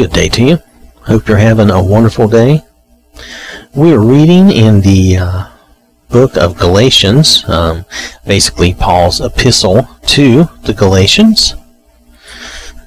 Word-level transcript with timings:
Good 0.00 0.12
day 0.12 0.30
to 0.30 0.42
you. 0.42 0.58
Hope 1.02 1.28
you're 1.28 1.36
having 1.36 1.68
a 1.68 1.84
wonderful 1.84 2.26
day. 2.26 2.62
We 3.74 3.92
are 3.92 4.00
reading 4.00 4.50
in 4.50 4.80
the 4.80 5.18
uh, 5.18 5.48
book 6.08 6.38
of 6.38 6.56
Galatians, 6.56 7.46
um, 7.46 7.84
basically 8.26 8.72
Paul's 8.72 9.20
epistle 9.20 9.86
to 10.06 10.48
the 10.62 10.72
Galatians. 10.72 11.52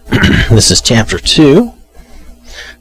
this 0.50 0.72
is 0.72 0.82
chapter 0.82 1.20
2 1.20 1.72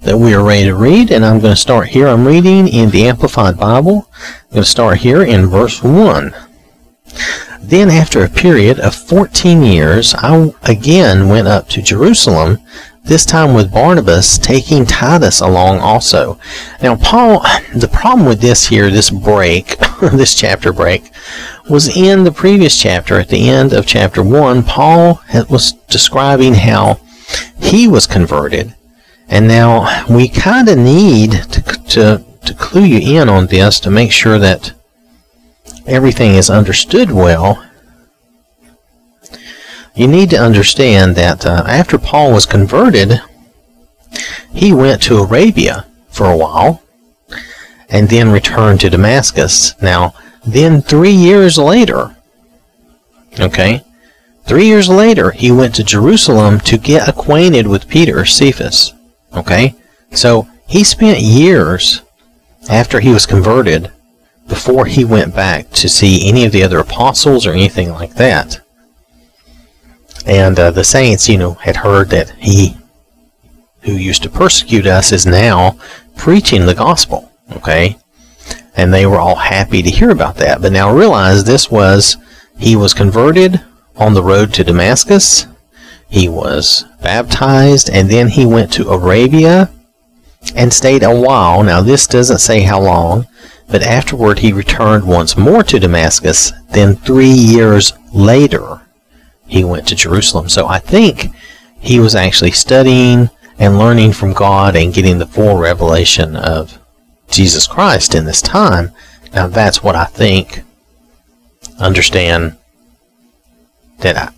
that 0.00 0.16
we 0.16 0.32
are 0.32 0.42
ready 0.42 0.64
to 0.64 0.76
read, 0.76 1.10
and 1.10 1.26
I'm 1.26 1.38
going 1.38 1.54
to 1.54 1.60
start 1.60 1.88
here. 1.88 2.08
I'm 2.08 2.26
reading 2.26 2.68
in 2.68 2.88
the 2.88 3.08
Amplified 3.08 3.58
Bible. 3.58 4.08
I'm 4.16 4.50
going 4.52 4.62
to 4.62 4.64
start 4.64 4.96
here 4.96 5.22
in 5.22 5.44
verse 5.44 5.82
1. 5.82 6.34
Then, 7.60 7.90
after 7.90 8.24
a 8.24 8.30
period 8.30 8.80
of 8.80 8.94
14 8.94 9.62
years, 9.62 10.14
I 10.14 10.52
again 10.62 11.28
went 11.28 11.48
up 11.48 11.68
to 11.68 11.82
Jerusalem, 11.82 12.60
this 13.04 13.24
time 13.26 13.54
with 13.54 13.72
Barnabas, 13.72 14.38
taking 14.38 14.86
Titus 14.86 15.40
along 15.40 15.80
also. 15.80 16.38
Now, 16.82 16.96
Paul, 16.96 17.40
the 17.74 17.90
problem 17.92 18.26
with 18.26 18.40
this 18.40 18.66
here, 18.68 18.90
this 18.90 19.10
break, 19.10 19.76
this 20.12 20.34
chapter 20.34 20.72
break, 20.72 21.10
was 21.68 21.96
in 21.96 22.24
the 22.24 22.32
previous 22.32 22.78
chapter, 22.78 23.18
at 23.18 23.28
the 23.28 23.48
end 23.48 23.72
of 23.72 23.86
chapter 23.86 24.22
1, 24.22 24.62
Paul 24.62 25.20
was 25.50 25.72
describing 25.88 26.54
how 26.54 27.00
he 27.58 27.88
was 27.88 28.06
converted. 28.06 28.74
And 29.28 29.48
now 29.48 30.04
we 30.08 30.28
kind 30.28 30.68
of 30.68 30.78
need 30.78 31.32
to, 31.32 31.62
to, 31.62 32.24
to 32.44 32.54
clue 32.54 32.84
you 32.84 33.20
in 33.20 33.28
on 33.28 33.46
this 33.46 33.80
to 33.80 33.90
make 33.90 34.12
sure 34.12 34.38
that 34.38 34.72
everything 35.86 36.34
is 36.34 36.50
understood 36.50 37.10
well, 37.10 37.64
you 39.94 40.06
need 40.06 40.30
to 40.30 40.38
understand 40.38 41.16
that 41.16 41.44
uh, 41.44 41.64
after 41.66 41.98
Paul 41.98 42.32
was 42.32 42.46
converted, 42.46 43.20
he 44.52 44.72
went 44.72 45.02
to 45.02 45.18
Arabia 45.18 45.86
for 46.08 46.26
a 46.26 46.36
while 46.36 46.82
and 47.88 48.08
then 48.08 48.30
returned 48.30 48.80
to 48.80 48.90
Damascus. 48.90 49.80
Now, 49.82 50.14
then 50.46 50.80
three 50.80 51.12
years 51.12 51.58
later, 51.58 52.16
okay, 53.38 53.84
three 54.46 54.66
years 54.66 54.88
later, 54.88 55.30
he 55.30 55.52
went 55.52 55.74
to 55.74 55.84
Jerusalem 55.84 56.58
to 56.60 56.78
get 56.78 57.08
acquainted 57.08 57.66
with 57.66 57.88
Peter, 57.88 58.24
Cephas, 58.24 58.94
okay? 59.34 59.74
So 60.12 60.48
he 60.66 60.84
spent 60.84 61.20
years 61.20 62.02
after 62.70 63.00
he 63.00 63.12
was 63.12 63.26
converted 63.26 63.92
before 64.48 64.86
he 64.86 65.04
went 65.04 65.34
back 65.34 65.70
to 65.70 65.88
see 65.88 66.28
any 66.28 66.44
of 66.44 66.52
the 66.52 66.62
other 66.62 66.78
apostles 66.78 67.46
or 67.46 67.52
anything 67.52 67.90
like 67.90 68.14
that. 68.14 68.61
And 70.26 70.58
uh, 70.58 70.70
the 70.70 70.84
saints, 70.84 71.28
you 71.28 71.38
know, 71.38 71.54
had 71.54 71.76
heard 71.76 72.10
that 72.10 72.30
he 72.38 72.76
who 73.82 73.92
used 73.92 74.22
to 74.22 74.30
persecute 74.30 74.86
us 74.86 75.12
is 75.12 75.26
now 75.26 75.76
preaching 76.16 76.66
the 76.66 76.74
gospel, 76.74 77.32
okay? 77.52 77.96
And 78.76 78.94
they 78.94 79.06
were 79.06 79.18
all 79.18 79.36
happy 79.36 79.82
to 79.82 79.90
hear 79.90 80.10
about 80.10 80.36
that. 80.36 80.62
But 80.62 80.72
now 80.72 80.94
realize 80.94 81.44
this 81.44 81.70
was, 81.70 82.16
he 82.58 82.76
was 82.76 82.94
converted 82.94 83.60
on 83.96 84.14
the 84.14 84.22
road 84.22 84.54
to 84.54 84.64
Damascus. 84.64 85.46
He 86.08 86.28
was 86.28 86.84
baptized, 87.02 87.90
and 87.90 88.08
then 88.08 88.28
he 88.28 88.46
went 88.46 88.72
to 88.74 88.90
Arabia 88.90 89.70
and 90.54 90.72
stayed 90.72 91.02
a 91.02 91.20
while. 91.20 91.62
Now, 91.62 91.80
this 91.80 92.06
doesn't 92.06 92.38
say 92.38 92.60
how 92.60 92.80
long, 92.80 93.26
but 93.68 93.82
afterward 93.82 94.40
he 94.40 94.52
returned 94.52 95.06
once 95.06 95.36
more 95.36 95.62
to 95.64 95.80
Damascus. 95.80 96.52
Then 96.70 96.94
three 96.96 97.30
years 97.30 97.94
later, 98.12 98.81
he 99.52 99.64
went 99.64 99.86
to 99.88 99.94
Jerusalem. 99.94 100.48
So 100.48 100.66
I 100.66 100.78
think 100.78 101.26
he 101.78 102.00
was 102.00 102.14
actually 102.14 102.52
studying 102.52 103.28
and 103.58 103.78
learning 103.78 104.12
from 104.12 104.32
God 104.32 104.74
and 104.74 104.94
getting 104.94 105.18
the 105.18 105.26
full 105.26 105.58
revelation 105.58 106.36
of 106.36 106.78
Jesus 107.28 107.66
Christ 107.66 108.14
in 108.14 108.24
this 108.24 108.40
time. 108.40 108.92
Now 109.34 109.48
that's 109.48 109.82
what 109.82 109.94
I 109.94 110.06
think. 110.06 110.62
Understand 111.78 112.56
that 113.98 114.16
I, 114.16 114.32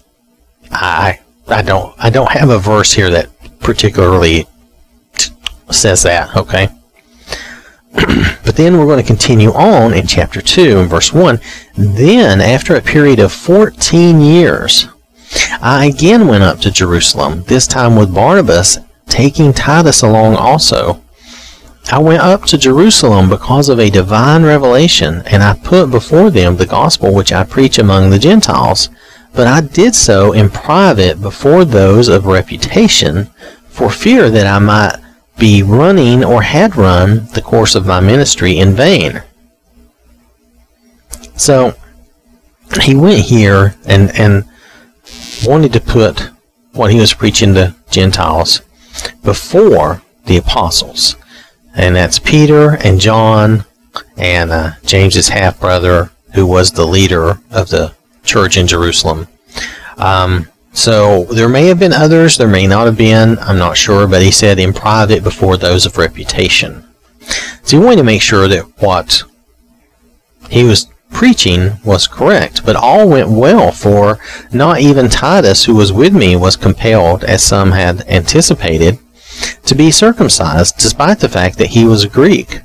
I, 0.72 1.21
I 1.47 1.62
don't, 1.62 1.94
I 1.97 2.11
don't 2.11 2.33
have 2.33 2.50
a 2.50 2.59
verse 2.59 2.93
here 2.93 3.11
that 3.11 3.31
particularly 3.61 4.47
t- 5.15 5.33
says 5.71 6.03
that. 6.03 6.34
Okay. 6.37 6.69
but 7.93 8.56
then 8.56 8.78
we're 8.78 8.87
going 8.87 9.00
to 9.00 9.06
continue 9.06 9.53
on 9.53 9.94
in 9.94 10.09
chapter 10.09 10.43
2 10.43 10.81
and 10.81 10.91
verse 10.91 11.12
1. 11.12 11.38
Then, 11.77 12.41
after 12.41 12.75
a 12.75 12.83
period 12.83 13.21
of 13.21 13.33
14 13.33 14.21
years, 14.21 14.88
I 15.61 15.87
again 15.87 16.27
went 16.27 16.45
up 16.45 16.61
to 16.61 16.71
Jerusalem, 16.71 17.43
this 17.45 17.67
time 17.67 17.97
with 17.97 18.15
Barnabas, 18.15 18.78
taking 19.06 19.53
Titus 19.53 20.03
along 20.03 20.37
also. 20.37 21.03
I 21.91 21.99
went 21.99 22.22
up 22.22 22.45
to 22.47 22.59
Jerusalem 22.59 23.28
because 23.28 23.69
of 23.69 23.78
a 23.78 23.91
divine 23.91 24.44
revelation, 24.44 25.23
and 25.27 25.43
I 25.43 25.55
put 25.55 25.91
before 25.91 26.31
them 26.31 26.56
the 26.56 26.67
gospel 26.67 27.15
which 27.15 27.33
I 27.33 27.44
preach 27.44 27.78
among 27.78 28.11
the 28.11 28.19
Gentiles. 28.19 28.89
But 29.34 29.47
I 29.47 29.61
did 29.61 29.94
so 29.94 30.33
in 30.33 30.49
private 30.49 31.21
before 31.21 31.65
those 31.65 32.09
of 32.09 32.27
reputation, 32.27 33.27
for 33.69 33.91
fear 33.91 34.31
that 34.31 34.47
I 34.47 34.59
might 34.61 34.97
be 35.39 35.62
running 35.62 36.25
or 36.25 36.43
had 36.43 36.77
run 36.77 37.27
the 37.34 37.43
course 37.43 37.75
of 37.75 37.87
my 37.87 38.00
ministry 38.00 38.59
in 38.59 38.75
vain. 38.75 39.23
So 41.37 41.75
he 42.83 42.94
went 42.94 43.25
here 43.25 43.75
and, 43.87 44.17
and 44.19 44.44
wanted 45.47 45.72
to 45.72 45.81
put 45.81 46.31
what 46.72 46.91
he 46.91 47.00
was 47.00 47.15
preaching 47.15 47.55
to 47.55 47.75
Gentiles 47.91 48.62
before 49.22 50.03
the 50.27 50.37
apostles. 50.37 51.16
And 51.75 51.97
that's 51.97 52.19
Peter 52.19 52.77
and 52.84 53.00
John 53.00 53.65
and 54.16 54.50
uh, 54.50 54.72
James's 54.84 55.28
half 55.28 55.60
brother, 55.60 56.10
who 56.34 56.47
was 56.47 56.72
the 56.72 56.87
leader 56.87 57.38
of 57.50 57.69
the 57.69 57.94
church 58.25 58.56
in 58.56 58.66
Jerusalem. 58.66 59.28
Um, 59.97 60.49
so 60.72 61.25
there 61.25 61.49
may 61.49 61.66
have 61.66 61.78
been 61.78 61.93
others, 61.93 62.37
there 62.37 62.49
may 62.49 62.66
not 62.66 62.87
have 62.87 62.99
been, 62.99 63.38
I'm 63.38 63.59
not 63.59 63.76
sure, 63.76 64.09
but 64.09 64.22
he 64.22 64.32
said 64.32 64.59
in 64.59 64.72
private 64.72 65.22
before 65.22 65.56
those 65.56 65.87
of 65.87 65.99
reputation. 65.99 66.84
So 67.62 67.78
he 67.78 67.84
wanted 67.84 67.99
to 67.99 68.05
make 68.05 68.22
sure 68.22 68.49
that 68.49 68.65
what 68.81 69.22
he 70.50 70.65
was 70.65 70.88
preaching 71.14 71.78
was 71.84 72.06
correct, 72.06 72.66
but 72.66 72.76
all 72.76 73.08
went 73.08 73.30
well, 73.30 73.72
for 73.72 74.19
not 74.52 74.80
even 74.80 75.08
Titus, 75.08 75.64
who 75.64 75.75
was 75.75 75.92
with 75.92 76.14
me, 76.14 76.36
was 76.36 76.56
compelled, 76.56 77.25
as 77.25 77.42
some 77.42 77.70
had 77.70 78.06
anticipated, 78.08 78.98
to 79.64 79.75
be 79.75 79.91
circumcised, 79.91 80.76
despite 80.76 81.20
the 81.20 81.28
fact 81.28 81.56
that 81.58 81.69
he 81.69 81.84
was 81.84 82.04
a 82.04 82.08
Greek. 82.08 82.60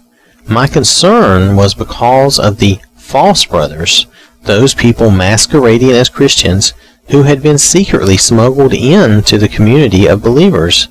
My 0.48 0.68
concern 0.68 1.56
was 1.56 1.74
because 1.74 2.40
of 2.40 2.58
the 2.58 2.80
false 2.96 3.46
brothers, 3.46 4.08
those 4.44 4.74
people 4.74 5.12
masquerading 5.12 5.92
as 5.92 6.10
Christians 6.10 6.74
who 7.10 7.24
had 7.24 7.42
been 7.42 7.58
secretly 7.58 8.18
smuggled 8.18 8.74
into 8.74 9.38
the 9.38 9.48
community 9.48 10.08
of 10.08 10.24
believers. 10.24 10.88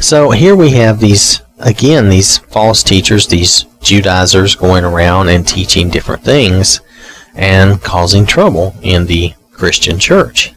So 0.00 0.30
here 0.30 0.56
we 0.56 0.70
have 0.70 1.00
these, 1.00 1.42
again, 1.60 2.08
these 2.08 2.38
false 2.38 2.82
teachers, 2.82 3.26
these 3.26 3.64
Judaizers 3.80 4.54
going 4.54 4.84
around 4.84 5.28
and 5.28 5.46
teaching 5.46 5.90
different 5.90 6.22
things 6.22 6.80
and 7.34 7.80
causing 7.82 8.26
trouble 8.26 8.74
in 8.82 9.06
the 9.06 9.34
Christian 9.52 9.98
church. 9.98 10.52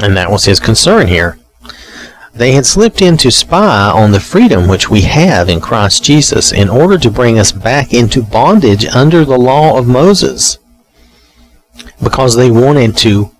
And 0.00 0.16
that 0.16 0.30
was 0.30 0.44
his 0.44 0.60
concern 0.60 1.06
here. 1.06 1.38
They 2.34 2.52
had 2.52 2.66
slipped 2.66 3.00
in 3.00 3.16
to 3.18 3.30
spy 3.30 3.90
on 3.90 4.10
the 4.10 4.18
freedom 4.18 4.66
which 4.66 4.90
we 4.90 5.02
have 5.02 5.48
in 5.48 5.60
Christ 5.60 6.02
Jesus 6.02 6.52
in 6.52 6.68
order 6.68 6.98
to 6.98 7.10
bring 7.10 7.38
us 7.38 7.52
back 7.52 7.94
into 7.94 8.22
bondage 8.22 8.86
under 8.86 9.24
the 9.24 9.38
law 9.38 9.78
of 9.78 9.86
Moses. 9.86 10.58
Because 12.02 12.34
they 12.34 12.50
wanted 12.50 12.96
to 12.98 13.30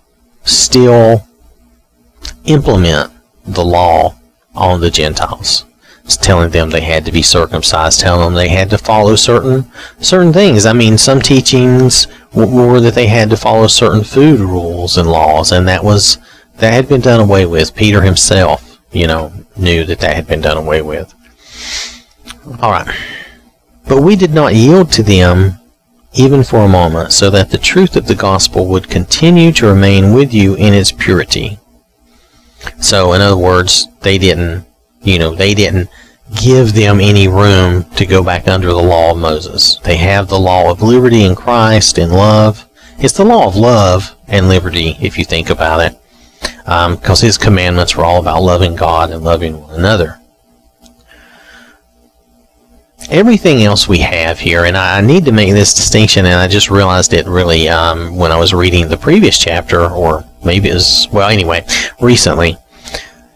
still 0.45 1.27
implement 2.45 3.11
the 3.45 3.65
law 3.65 4.15
on 4.55 4.79
the 4.79 4.89
Gentiles. 4.89 5.65
Telling 6.07 6.51
them 6.51 6.69
they 6.69 6.81
had 6.81 7.05
to 7.05 7.11
be 7.11 7.21
circumcised, 7.21 7.99
telling 7.99 8.25
them 8.25 8.33
they 8.35 8.49
had 8.49 8.69
to 8.69 8.77
follow 8.77 9.15
certain 9.15 9.69
certain 9.99 10.31
things. 10.33 10.65
I 10.65 10.73
mean, 10.73 10.97
some 10.97 11.19
teachings 11.19 12.07
were 12.33 12.79
that 12.79 12.93
they 12.93 13.07
had 13.07 13.29
to 13.31 13.37
follow 13.37 13.67
certain 13.67 14.03
food 14.03 14.39
rules 14.39 14.97
and 14.97 15.09
laws, 15.09 15.51
and 15.51 15.67
that 15.67 15.83
was 15.83 16.17
that 16.57 16.73
had 16.73 16.87
been 16.87 17.01
done 17.01 17.19
away 17.19 17.45
with. 17.45 17.75
Peter 17.75 18.01
himself, 18.01 18.79
you 18.91 19.07
know, 19.07 19.33
knew 19.57 19.83
that 19.83 19.99
that 19.99 20.15
had 20.15 20.27
been 20.27 20.41
done 20.41 20.57
away 20.57 20.81
with. 20.81 21.13
All 22.61 22.71
right, 22.71 22.87
but 23.87 24.01
we 24.01 24.15
did 24.15 24.33
not 24.33 24.55
yield 24.55 24.91
to 24.93 25.03
them 25.03 25.59
even 26.13 26.43
for 26.43 26.59
a 26.59 26.67
moment, 26.67 27.11
so 27.11 27.29
that 27.29 27.49
the 27.49 27.57
truth 27.57 27.95
of 27.95 28.07
the 28.07 28.15
gospel 28.15 28.67
would 28.67 28.89
continue 28.89 29.51
to 29.51 29.67
remain 29.67 30.13
with 30.13 30.33
you 30.33 30.55
in 30.55 30.73
its 30.73 30.91
purity. 30.91 31.59
So, 32.79 33.13
in 33.13 33.21
other 33.21 33.37
words, 33.37 33.87
they 34.01 34.17
didn't, 34.17 34.64
you 35.05 35.19
know, 35.19 35.33
they 35.33 35.53
didn't 35.53 35.89
give 36.41 36.73
them 36.73 36.99
any 36.99 37.27
room 37.27 37.83
to 37.91 38.05
go 38.05 38.23
back 38.23 38.47
under 38.47 38.67
the 38.67 38.75
law 38.75 39.11
of 39.11 39.17
Moses. 39.17 39.77
They 39.83 39.97
have 39.97 40.27
the 40.27 40.39
law 40.39 40.71
of 40.71 40.81
liberty 40.81 41.23
in 41.23 41.35
Christ 41.35 41.97
and 41.97 42.11
love. 42.11 42.67
It's 42.97 43.13
the 43.13 43.25
law 43.25 43.47
of 43.47 43.55
love 43.55 44.15
and 44.27 44.49
liberty, 44.49 44.97
if 45.01 45.17
you 45.17 45.25
think 45.25 45.49
about 45.49 45.81
it, 45.81 45.99
because 46.59 47.23
um, 47.23 47.25
His 47.25 47.37
commandments 47.37 47.95
were 47.95 48.05
all 48.05 48.19
about 48.19 48.41
loving 48.41 48.75
God 48.75 49.11
and 49.11 49.23
loving 49.23 49.61
one 49.61 49.75
another. 49.75 50.19
everything 53.09 53.63
else 53.63 53.87
we 53.87 53.99
have 53.99 54.39
here, 54.39 54.65
and 54.65 54.75
I, 54.77 55.01
need 55.01 55.25
to 55.25 55.31
make 55.31 55.51
this 55.53 55.73
distinction, 55.73 56.25
and 56.25 56.35
I 56.35 56.47
just 56.47 56.69
realized 56.69 57.13
it 57.13 57.27
really 57.27 57.69
um, 57.69 58.15
when 58.15 58.31
I 58.31 58.39
was 58.39 58.53
reading 58.53 58.87
the 58.87 58.97
previous 58.97 59.37
chapter, 59.37 59.87
or 59.87 60.25
maybe 60.43 60.69
it 60.69 60.73
was, 60.73 61.07
well, 61.11 61.29
anyway, 61.29 61.65
recently. 62.01 62.57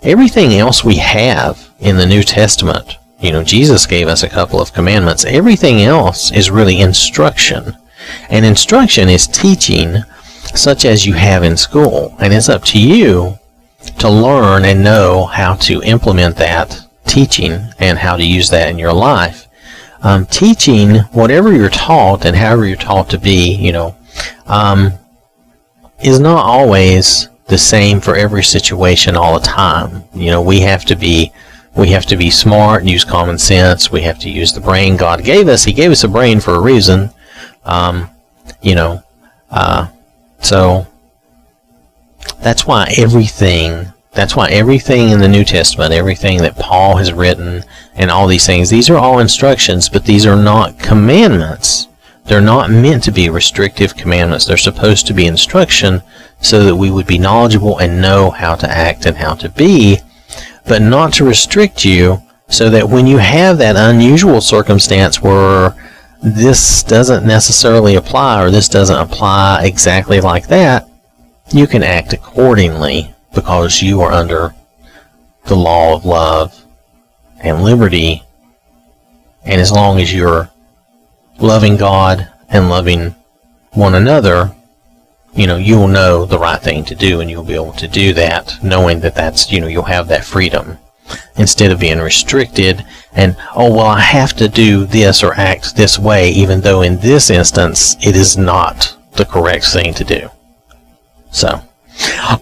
Everything 0.01 0.53
else 0.53 0.83
we 0.83 0.95
have 0.95 1.69
in 1.79 1.97
the 1.97 2.05
New 2.05 2.23
Testament, 2.23 2.97
you 3.19 3.31
know, 3.31 3.43
Jesus 3.43 3.85
gave 3.85 4.07
us 4.07 4.23
a 4.23 4.29
couple 4.29 4.61
of 4.61 4.73
commandments. 4.73 5.25
Everything 5.25 5.81
else 5.81 6.31
is 6.31 6.49
really 6.49 6.79
instruction. 6.79 7.75
And 8.29 8.45
instruction 8.45 9.09
is 9.09 9.27
teaching 9.27 9.97
such 10.55 10.85
as 10.85 11.05
you 11.05 11.13
have 11.13 11.43
in 11.43 11.57
school. 11.57 12.15
And 12.19 12.33
it's 12.33 12.49
up 12.49 12.63
to 12.65 12.79
you 12.81 13.37
to 13.99 14.09
learn 14.09 14.65
and 14.65 14.83
know 14.83 15.25
how 15.25 15.55
to 15.55 15.81
implement 15.83 16.37
that 16.37 16.79
teaching 17.05 17.59
and 17.79 17.97
how 17.97 18.15
to 18.15 18.25
use 18.25 18.49
that 18.49 18.69
in 18.69 18.79
your 18.79 18.93
life. 18.93 19.47
Um, 20.01 20.25
teaching 20.27 20.95
whatever 21.11 21.53
you're 21.53 21.69
taught 21.69 22.25
and 22.25 22.35
however 22.35 22.65
you're 22.65 22.77
taught 22.77 23.09
to 23.09 23.17
be, 23.17 23.55
you 23.55 23.73
know, 23.73 23.95
um, 24.47 24.93
is 26.03 26.19
not 26.19 26.45
always 26.45 27.28
the 27.49 27.57
same 27.57 27.99
for 27.99 28.15
every 28.15 28.43
situation 28.43 29.15
all 29.15 29.37
the 29.37 29.45
time. 29.45 30.03
You 30.13 30.31
know, 30.31 30.41
we 30.41 30.61
have 30.61 30.85
to 30.85 30.95
be 30.95 31.33
we 31.75 31.89
have 31.89 32.05
to 32.07 32.17
be 32.17 32.29
smart 32.29 32.81
and 32.81 32.89
use 32.89 33.03
common 33.03 33.37
sense. 33.37 33.91
We 33.91 34.01
have 34.01 34.19
to 34.19 34.29
use 34.29 34.53
the 34.53 34.61
brain 34.61 34.97
God 34.97 35.23
gave 35.23 35.47
us. 35.47 35.63
He 35.63 35.73
gave 35.73 35.91
us 35.91 36.03
a 36.03 36.07
brain 36.07 36.39
for 36.39 36.55
a 36.55 36.61
reason. 36.61 37.11
Um, 37.63 38.09
you 38.61 38.75
know, 38.75 39.03
uh, 39.51 39.87
so 40.41 40.87
that's 42.41 42.65
why 42.65 42.93
everything 42.97 43.93
that's 44.11 44.35
why 44.35 44.49
everything 44.49 45.09
in 45.09 45.19
the 45.19 45.27
New 45.27 45.45
Testament, 45.45 45.93
everything 45.93 46.39
that 46.39 46.57
Paul 46.57 46.97
has 46.97 47.13
written, 47.13 47.63
and 47.95 48.09
all 48.09 48.27
these 48.27 48.45
things, 48.45 48.69
these 48.69 48.89
are 48.89 48.97
all 48.97 49.19
instructions, 49.19 49.87
but 49.87 50.05
these 50.05 50.25
are 50.25 50.35
not 50.35 50.79
commandments. 50.79 51.87
They're 52.25 52.41
not 52.41 52.71
meant 52.71 53.03
to 53.03 53.11
be 53.11 53.29
restrictive 53.29 53.95
commandments. 53.95 54.45
They're 54.45 54.57
supposed 54.57 55.07
to 55.07 55.13
be 55.13 55.25
instruction 55.25 56.01
so 56.41 56.63
that 56.63 56.75
we 56.75 56.89
would 56.89 57.07
be 57.07 57.17
knowledgeable 57.17 57.77
and 57.79 58.01
know 58.01 58.29
how 58.29 58.55
to 58.55 58.69
act 58.69 59.05
and 59.05 59.17
how 59.17 59.33
to 59.35 59.49
be, 59.49 59.99
but 60.67 60.81
not 60.81 61.13
to 61.13 61.25
restrict 61.25 61.83
you 61.83 62.21
so 62.47 62.69
that 62.69 62.89
when 62.89 63.05
you 63.05 63.17
have 63.17 63.57
that 63.57 63.75
unusual 63.75 64.41
circumstance 64.41 65.21
where 65.21 65.75
this 66.21 66.83
doesn't 66.83 67.25
necessarily 67.25 67.95
apply 67.95 68.43
or 68.43 68.49
this 68.49 68.67
doesn't 68.67 68.97
apply 68.97 69.63
exactly 69.63 70.19
like 70.19 70.47
that, 70.47 70.89
you 71.51 71.67
can 71.67 71.83
act 71.83 72.13
accordingly 72.13 73.13
because 73.33 73.81
you 73.81 74.01
are 74.01 74.11
under 74.11 74.53
the 75.45 75.55
law 75.55 75.95
of 75.95 76.05
love 76.05 76.65
and 77.41 77.63
liberty. 77.63 78.23
And 79.45 79.61
as 79.61 79.71
long 79.71 79.99
as 79.99 80.13
you're 80.13 80.49
loving 81.39 81.77
God 81.77 82.27
and 82.49 82.69
loving 82.69 83.15
one 83.71 83.95
another, 83.95 84.55
you 85.33 85.47
know, 85.47 85.57
you'll 85.57 85.87
know 85.87 86.25
the 86.25 86.39
right 86.39 86.61
thing 86.61 86.83
to 86.85 86.95
do 86.95 87.19
and 87.21 87.29
you'll 87.29 87.43
be 87.43 87.55
able 87.55 87.73
to 87.73 87.87
do 87.87 88.13
that 88.13 88.57
knowing 88.63 88.99
that 89.01 89.15
that's, 89.15 89.51
you 89.51 89.61
know, 89.61 89.67
you'll 89.67 89.83
have 89.83 90.07
that 90.07 90.25
freedom 90.25 90.77
instead 91.37 91.71
of 91.71 91.79
being 91.79 91.99
restricted 91.99 92.85
and, 93.13 93.35
oh, 93.55 93.71
well, 93.71 93.87
I 93.87 94.01
have 94.01 94.33
to 94.33 94.47
do 94.47 94.85
this 94.85 95.23
or 95.23 95.33
act 95.33 95.75
this 95.75 95.97
way, 95.97 96.29
even 96.31 96.61
though 96.61 96.81
in 96.81 96.99
this 96.99 97.29
instance 97.29 97.95
it 98.05 98.15
is 98.15 98.37
not 98.37 98.95
the 99.13 99.25
correct 99.25 99.65
thing 99.65 99.93
to 99.95 100.03
do. 100.03 100.29
So, 101.31 101.61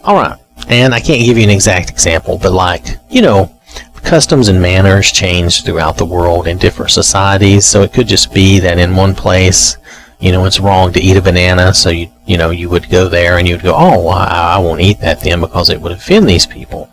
alright. 0.05 0.39
And 0.69 0.93
I 0.93 0.99
can't 0.99 1.23
give 1.23 1.37
you 1.37 1.43
an 1.43 1.49
exact 1.49 1.89
example, 1.89 2.37
but 2.41 2.51
like, 2.51 2.97
you 3.09 3.21
know, 3.21 3.57
customs 4.03 4.47
and 4.47 4.61
manners 4.61 5.11
change 5.11 5.63
throughout 5.63 5.97
the 5.97 6.05
world 6.05 6.47
in 6.47 6.57
different 6.57 6.91
societies. 6.91 7.65
So 7.65 7.81
it 7.81 7.93
could 7.93 8.07
just 8.07 8.33
be 8.33 8.59
that 8.59 8.79
in 8.79 8.95
one 8.95 9.13
place, 9.13 9.77
you 10.19 10.31
know, 10.31 10.45
it's 10.45 10.59
wrong 10.59 10.91
to 10.93 10.99
eat 10.99 11.17
a 11.17 11.21
banana. 11.21 11.73
So 11.73 11.89
you, 11.89 12.09
you 12.25 12.37
know, 12.37 12.49
you 12.49 12.69
would 12.69 12.89
go 12.89 13.07
there 13.07 13.37
and 13.37 13.47
you'd 13.47 13.63
go, 13.63 13.73
oh, 13.75 14.07
I, 14.07 14.55
I 14.55 14.59
won't 14.59 14.81
eat 14.81 14.99
that 15.01 15.21
then 15.21 15.41
because 15.41 15.69
it 15.69 15.81
would 15.81 15.91
offend 15.91 16.27
these 16.27 16.45
people. 16.45 16.89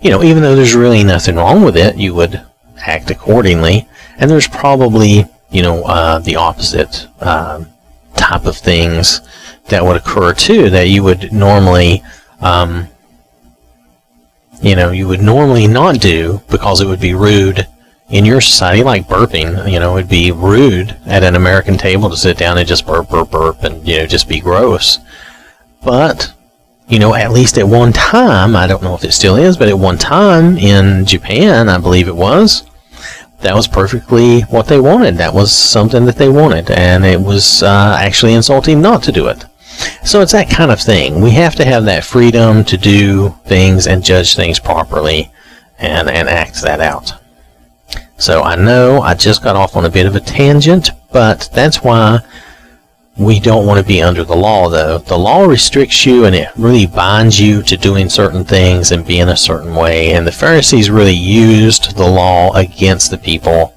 You 0.00 0.10
know, 0.10 0.22
even 0.22 0.42
though 0.42 0.56
there's 0.56 0.74
really 0.74 1.04
nothing 1.04 1.36
wrong 1.36 1.62
with 1.62 1.76
it, 1.76 1.96
you 1.96 2.14
would 2.14 2.44
act 2.78 3.10
accordingly. 3.10 3.88
And 4.18 4.30
there's 4.30 4.48
probably, 4.48 5.24
you 5.50 5.62
know, 5.62 5.84
uh, 5.84 6.18
the 6.18 6.36
opposite 6.36 7.06
uh, 7.20 7.64
type 8.16 8.46
of 8.46 8.56
things 8.56 9.20
that 9.68 9.84
would 9.84 9.96
occur 9.96 10.34
too, 10.34 10.70
that 10.70 10.88
you 10.88 11.04
would 11.04 11.32
normally 11.32 12.02
um, 12.40 12.88
you 14.62 14.76
know, 14.76 14.92
you 14.92 15.08
would 15.08 15.20
normally 15.20 15.66
not 15.66 16.00
do 16.00 16.40
because 16.48 16.80
it 16.80 16.86
would 16.86 17.00
be 17.00 17.14
rude 17.14 17.66
in 18.12 18.24
your 18.24 18.40
society, 18.40 18.84
like 18.84 19.08
burping. 19.08 19.70
You 19.70 19.80
know, 19.80 19.96
it'd 19.96 20.08
be 20.08 20.30
rude 20.30 20.96
at 21.06 21.24
an 21.24 21.34
American 21.34 21.76
table 21.76 22.08
to 22.10 22.16
sit 22.16 22.38
down 22.38 22.58
and 22.58 22.68
just 22.68 22.86
burp, 22.86 23.08
burp, 23.08 23.30
burp, 23.30 23.64
and 23.64 23.86
you 23.88 23.98
know, 23.98 24.06
just 24.06 24.28
be 24.28 24.38
gross. 24.38 24.98
But 25.82 26.32
you 26.88 26.98
know, 26.98 27.14
at 27.14 27.32
least 27.32 27.58
at 27.58 27.66
one 27.66 27.92
time, 27.92 28.54
I 28.54 28.66
don't 28.66 28.82
know 28.82 28.94
if 28.94 29.02
it 29.02 29.12
still 29.12 29.36
is, 29.36 29.56
but 29.56 29.68
at 29.68 29.78
one 29.78 29.98
time 29.98 30.58
in 30.58 31.06
Japan, 31.06 31.68
I 31.68 31.78
believe 31.78 32.06
it 32.06 32.14
was, 32.14 32.64
that 33.40 33.54
was 33.54 33.66
perfectly 33.66 34.42
what 34.42 34.66
they 34.66 34.78
wanted. 34.78 35.16
That 35.16 35.32
was 35.32 35.52
something 35.52 36.04
that 36.04 36.16
they 36.16 36.28
wanted, 36.28 36.70
and 36.70 37.04
it 37.04 37.20
was 37.20 37.62
uh, 37.62 37.96
actually 37.98 38.34
insulting 38.34 38.82
not 38.82 39.02
to 39.04 39.12
do 39.12 39.28
it. 39.28 39.44
So 40.04 40.20
it's 40.20 40.32
that 40.32 40.50
kind 40.50 40.70
of 40.70 40.80
thing. 40.80 41.22
We 41.22 41.30
have 41.30 41.54
to 41.56 41.64
have 41.64 41.86
that 41.86 42.04
freedom 42.04 42.62
to 42.64 42.76
do 42.76 43.30
things 43.46 43.86
and 43.86 44.04
judge 44.04 44.36
things 44.36 44.58
properly 44.58 45.32
and, 45.78 46.10
and 46.10 46.28
act 46.28 46.60
that 46.62 46.80
out. 46.80 47.21
So 48.22 48.40
I 48.40 48.54
know 48.54 49.00
I 49.00 49.14
just 49.14 49.42
got 49.42 49.56
off 49.56 49.74
on 49.74 49.84
a 49.84 49.90
bit 49.90 50.06
of 50.06 50.14
a 50.14 50.20
tangent, 50.20 50.92
but 51.10 51.50
that's 51.52 51.82
why 51.82 52.20
we 53.18 53.40
don't 53.40 53.66
want 53.66 53.80
to 53.80 53.84
be 53.84 54.00
under 54.00 54.22
the 54.22 54.36
law, 54.36 54.68
though. 54.68 54.98
The 54.98 55.18
law 55.18 55.44
restricts 55.44 56.06
you 56.06 56.24
and 56.24 56.32
it 56.32 56.48
really 56.56 56.86
binds 56.86 57.40
you 57.40 57.62
to 57.64 57.76
doing 57.76 58.08
certain 58.08 58.44
things 58.44 58.92
and 58.92 59.04
being 59.04 59.28
a 59.28 59.36
certain 59.36 59.74
way. 59.74 60.12
And 60.12 60.24
the 60.24 60.30
Pharisees 60.30 60.88
really 60.88 61.16
used 61.16 61.96
the 61.96 62.06
law 62.06 62.52
against 62.54 63.10
the 63.10 63.18
people 63.18 63.74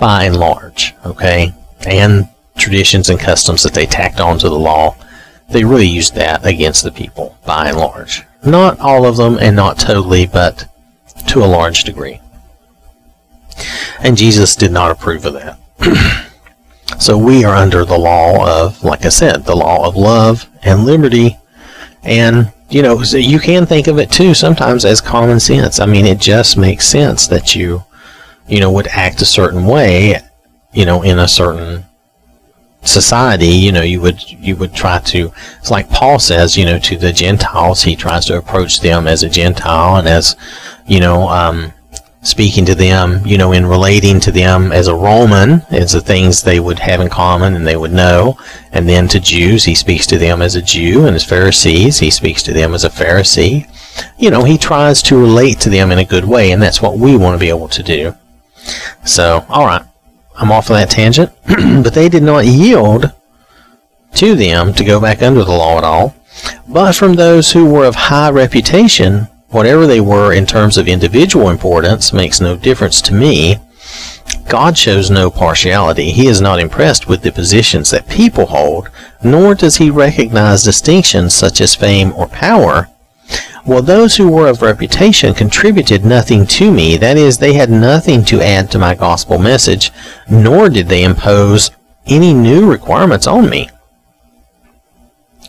by 0.00 0.24
and 0.24 0.36
large, 0.36 0.94
okay? 1.04 1.52
And 1.86 2.30
traditions 2.56 3.10
and 3.10 3.20
customs 3.20 3.62
that 3.62 3.74
they 3.74 3.84
tacked 3.84 4.20
onto 4.20 4.48
the 4.48 4.58
law 4.58 4.96
they 5.48 5.64
really 5.64 5.86
used 5.86 6.14
that 6.14 6.44
against 6.44 6.82
the 6.82 6.90
people, 6.90 7.38
by 7.44 7.68
and 7.68 7.78
large. 7.78 8.24
Not 8.44 8.80
all 8.80 9.06
of 9.06 9.16
them, 9.16 9.38
and 9.38 9.54
not 9.54 9.78
totally, 9.78 10.26
but 10.26 10.64
to 11.28 11.44
a 11.44 11.46
large 11.46 11.84
degree. 11.84 12.20
And 14.00 14.16
Jesus 14.16 14.56
did 14.56 14.72
not 14.72 14.90
approve 14.90 15.24
of 15.24 15.34
that. 15.34 15.58
so 16.98 17.16
we 17.16 17.44
are 17.44 17.54
under 17.54 17.84
the 17.84 17.98
law 17.98 18.64
of, 18.64 18.82
like 18.82 19.04
I 19.04 19.10
said, 19.10 19.44
the 19.44 19.56
law 19.56 19.86
of 19.86 19.96
love 19.96 20.48
and 20.62 20.84
liberty. 20.84 21.36
And, 22.02 22.52
you 22.70 22.82
know, 22.82 23.02
so 23.02 23.16
you 23.16 23.38
can 23.38 23.66
think 23.66 23.86
of 23.86 23.98
it 23.98 24.10
too 24.10 24.34
sometimes 24.34 24.84
as 24.84 25.00
common 25.00 25.40
sense. 25.40 25.80
I 25.80 25.86
mean, 25.86 26.06
it 26.06 26.18
just 26.18 26.56
makes 26.56 26.86
sense 26.86 27.26
that 27.28 27.54
you, 27.54 27.84
you 28.48 28.60
know, 28.60 28.70
would 28.72 28.88
act 28.88 29.22
a 29.22 29.26
certain 29.26 29.66
way, 29.66 30.20
you 30.72 30.84
know, 30.84 31.02
in 31.02 31.18
a 31.18 31.28
certain 31.28 31.84
society, 32.86 33.48
you 33.48 33.72
know, 33.72 33.82
you 33.82 34.00
would 34.00 34.30
you 34.30 34.56
would 34.56 34.74
try 34.74 34.98
to. 35.00 35.32
It's 35.58 35.70
like 35.70 35.90
Paul 35.90 36.18
says, 36.18 36.56
you 36.56 36.64
know, 36.64 36.78
to 36.80 36.96
the 36.96 37.12
Gentiles, 37.12 37.82
he 37.82 37.96
tries 37.96 38.26
to 38.26 38.38
approach 38.38 38.80
them 38.80 39.06
as 39.06 39.22
a 39.22 39.28
Gentile 39.28 39.96
and 39.96 40.08
as, 40.08 40.36
you 40.86 41.00
know, 41.00 41.28
um, 41.28 41.72
speaking 42.26 42.64
to 42.64 42.74
them, 42.74 43.24
you 43.24 43.38
know, 43.38 43.52
in 43.52 43.64
relating 43.64 44.18
to 44.20 44.32
them 44.32 44.72
as 44.72 44.88
a 44.88 44.94
Roman, 44.94 45.62
as 45.70 45.92
the 45.92 46.00
things 46.00 46.42
they 46.42 46.58
would 46.58 46.80
have 46.80 47.00
in 47.00 47.08
common 47.08 47.54
and 47.54 47.66
they 47.66 47.76
would 47.76 47.92
know. 47.92 48.36
And 48.72 48.88
then 48.88 49.06
to 49.08 49.20
Jews, 49.20 49.64
he 49.64 49.74
speaks 49.74 50.06
to 50.08 50.18
them 50.18 50.42
as 50.42 50.56
a 50.56 50.62
Jew, 50.62 51.06
and 51.06 51.14
as 51.14 51.24
Pharisees, 51.24 52.00
he 52.00 52.10
speaks 52.10 52.42
to 52.42 52.52
them 52.52 52.74
as 52.74 52.84
a 52.84 52.90
Pharisee. 52.90 53.70
You 54.18 54.30
know, 54.30 54.42
he 54.42 54.58
tries 54.58 55.02
to 55.02 55.18
relate 55.18 55.60
to 55.60 55.70
them 55.70 55.92
in 55.92 55.98
a 55.98 56.04
good 56.04 56.24
way, 56.24 56.50
and 56.50 56.60
that's 56.60 56.82
what 56.82 56.98
we 56.98 57.16
want 57.16 57.34
to 57.34 57.40
be 57.44 57.48
able 57.48 57.68
to 57.68 57.82
do. 57.82 58.14
So, 59.04 59.46
all 59.48 59.64
right. 59.64 59.82
I'm 60.38 60.52
off 60.52 60.68
of 60.68 60.76
that 60.76 60.90
tangent, 60.90 61.32
but 61.82 61.94
they 61.94 62.10
did 62.10 62.22
not 62.22 62.44
yield 62.44 63.10
to 64.16 64.34
them 64.34 64.74
to 64.74 64.84
go 64.84 65.00
back 65.00 65.22
under 65.22 65.44
the 65.44 65.52
law 65.52 65.78
at 65.78 65.84
all. 65.84 66.14
But 66.68 66.94
from 66.94 67.14
those 67.14 67.52
who 67.52 67.64
were 67.64 67.86
of 67.86 67.94
high 67.94 68.30
reputation, 68.30 69.28
whatever 69.50 69.86
they 69.86 70.00
were 70.00 70.32
in 70.32 70.46
terms 70.46 70.76
of 70.76 70.88
individual 70.88 71.48
importance 71.48 72.12
makes 72.12 72.40
no 72.40 72.56
difference 72.56 73.00
to 73.02 73.14
me. 73.14 73.56
God 74.48 74.76
shows 74.78 75.10
no 75.10 75.30
partiality. 75.30 76.10
He 76.10 76.26
is 76.26 76.40
not 76.40 76.60
impressed 76.60 77.08
with 77.08 77.22
the 77.22 77.32
positions 77.32 77.90
that 77.90 78.08
people 78.08 78.46
hold, 78.46 78.90
nor 79.22 79.54
does 79.54 79.76
he 79.76 79.90
recognize 79.90 80.62
distinctions 80.62 81.34
such 81.34 81.60
as 81.60 81.74
fame 81.74 82.12
or 82.12 82.26
power. 82.28 82.88
Well, 83.66 83.82
those 83.82 84.16
who 84.16 84.30
were 84.30 84.48
of 84.48 84.62
reputation 84.62 85.34
contributed 85.34 86.04
nothing 86.04 86.46
to 86.46 86.70
me. 86.70 86.96
That 86.96 87.16
is, 87.16 87.38
they 87.38 87.54
had 87.54 87.70
nothing 87.70 88.24
to 88.26 88.40
add 88.40 88.70
to 88.70 88.78
my 88.78 88.94
gospel 88.94 89.38
message, 89.38 89.90
nor 90.30 90.68
did 90.68 90.86
they 90.86 91.02
impose 91.02 91.72
any 92.06 92.32
new 92.32 92.70
requirements 92.70 93.26
on 93.26 93.50
me. 93.50 93.68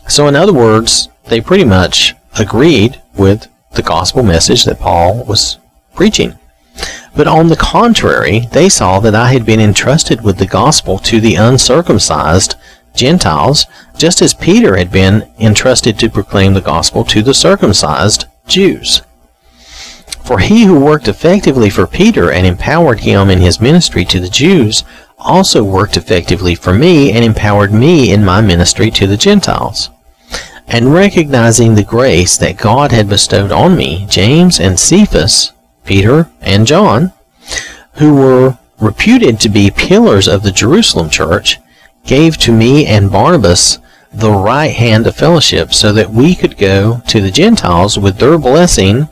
So, 0.08 0.26
in 0.26 0.34
other 0.34 0.52
words, 0.52 1.08
they 1.26 1.40
pretty 1.40 1.64
much 1.64 2.14
agreed 2.38 3.00
with 3.16 3.46
the 3.72 3.82
gospel 3.82 4.22
message 4.22 4.64
that 4.64 4.80
Paul 4.80 5.24
was 5.24 5.58
preaching. 5.94 6.38
But 7.16 7.26
on 7.26 7.48
the 7.48 7.56
contrary, 7.56 8.48
they 8.52 8.68
saw 8.68 9.00
that 9.00 9.14
I 9.14 9.32
had 9.32 9.44
been 9.44 9.60
entrusted 9.60 10.22
with 10.22 10.38
the 10.38 10.46
gospel 10.46 10.98
to 11.00 11.20
the 11.20 11.34
uncircumcised 11.34 12.54
Gentiles, 12.94 13.66
just 13.96 14.22
as 14.22 14.34
Peter 14.34 14.76
had 14.76 14.90
been 14.90 15.28
entrusted 15.38 15.98
to 15.98 16.10
proclaim 16.10 16.54
the 16.54 16.60
gospel 16.60 17.04
to 17.04 17.22
the 17.22 17.34
circumcised 17.34 18.26
Jews. 18.46 19.02
For 20.24 20.38
he 20.38 20.64
who 20.64 20.78
worked 20.78 21.08
effectively 21.08 21.70
for 21.70 21.86
Peter 21.86 22.30
and 22.30 22.46
empowered 22.46 23.00
him 23.00 23.30
in 23.30 23.40
his 23.40 23.60
ministry 23.60 24.04
to 24.06 24.20
the 24.20 24.28
Jews 24.28 24.84
also 25.18 25.64
worked 25.64 25.96
effectively 25.96 26.54
for 26.54 26.72
me 26.72 27.12
and 27.12 27.24
empowered 27.24 27.72
me 27.72 28.12
in 28.12 28.24
my 28.24 28.40
ministry 28.40 28.90
to 28.92 29.06
the 29.06 29.16
Gentiles. 29.16 29.90
And 30.68 30.92
recognizing 30.92 31.74
the 31.74 31.82
grace 31.82 32.36
that 32.36 32.58
God 32.58 32.92
had 32.92 33.08
bestowed 33.08 33.50
on 33.50 33.76
me, 33.76 34.06
James 34.08 34.60
and 34.60 34.78
Cephas, 34.78 35.52
Peter 35.84 36.30
and 36.42 36.66
John, 36.66 37.12
who 37.94 38.14
were 38.14 38.58
reputed 38.78 39.40
to 39.40 39.48
be 39.48 39.70
pillars 39.70 40.28
of 40.28 40.42
the 40.42 40.52
Jerusalem 40.52 41.08
church, 41.08 41.58
gave 42.04 42.36
to 42.38 42.52
me 42.52 42.86
and 42.86 43.10
Barnabas 43.10 43.78
the 44.12 44.30
right 44.30 44.74
hand 44.74 45.06
of 45.06 45.16
fellowship 45.16 45.72
so 45.72 45.92
that 45.92 46.10
we 46.10 46.34
could 46.34 46.56
go 46.56 47.02
to 47.08 47.20
the 47.20 47.30
Gentiles 47.30 47.98
with 47.98 48.18
their 48.18 48.38
blessing 48.38 49.08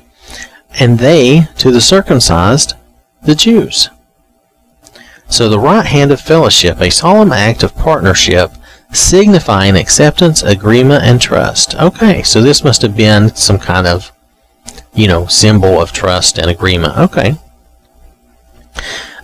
and 0.79 0.99
they 0.99 1.49
to 1.59 1.71
the 1.71 1.81
circumcised, 1.81 2.75
the 3.23 3.35
Jews. 3.35 3.89
So 5.29 5.49
the 5.49 5.59
right 5.59 5.87
hand 5.87 6.13
of 6.13 6.21
fellowship, 6.21 6.81
a 6.81 6.91
solemn 6.91 7.33
act 7.33 7.63
of 7.63 7.75
partnership, 7.75 8.53
signifying 8.93 9.77
acceptance, 9.77 10.43
agreement, 10.43 11.05
and 11.05 11.21
trust. 11.21 11.75
Okay, 11.77 12.23
so 12.23 12.41
this 12.41 12.65
must 12.65 12.83
have 12.83 12.97
been 12.97 13.35
some 13.35 13.59
kind 13.59 13.87
of, 13.87 14.13
you 14.95 15.09
know, 15.09 15.27
symbol 15.27 15.81
of 15.81 15.93
trust 15.93 16.39
and 16.39 16.51
agreement. 16.51 16.97
Okay. 16.97 17.35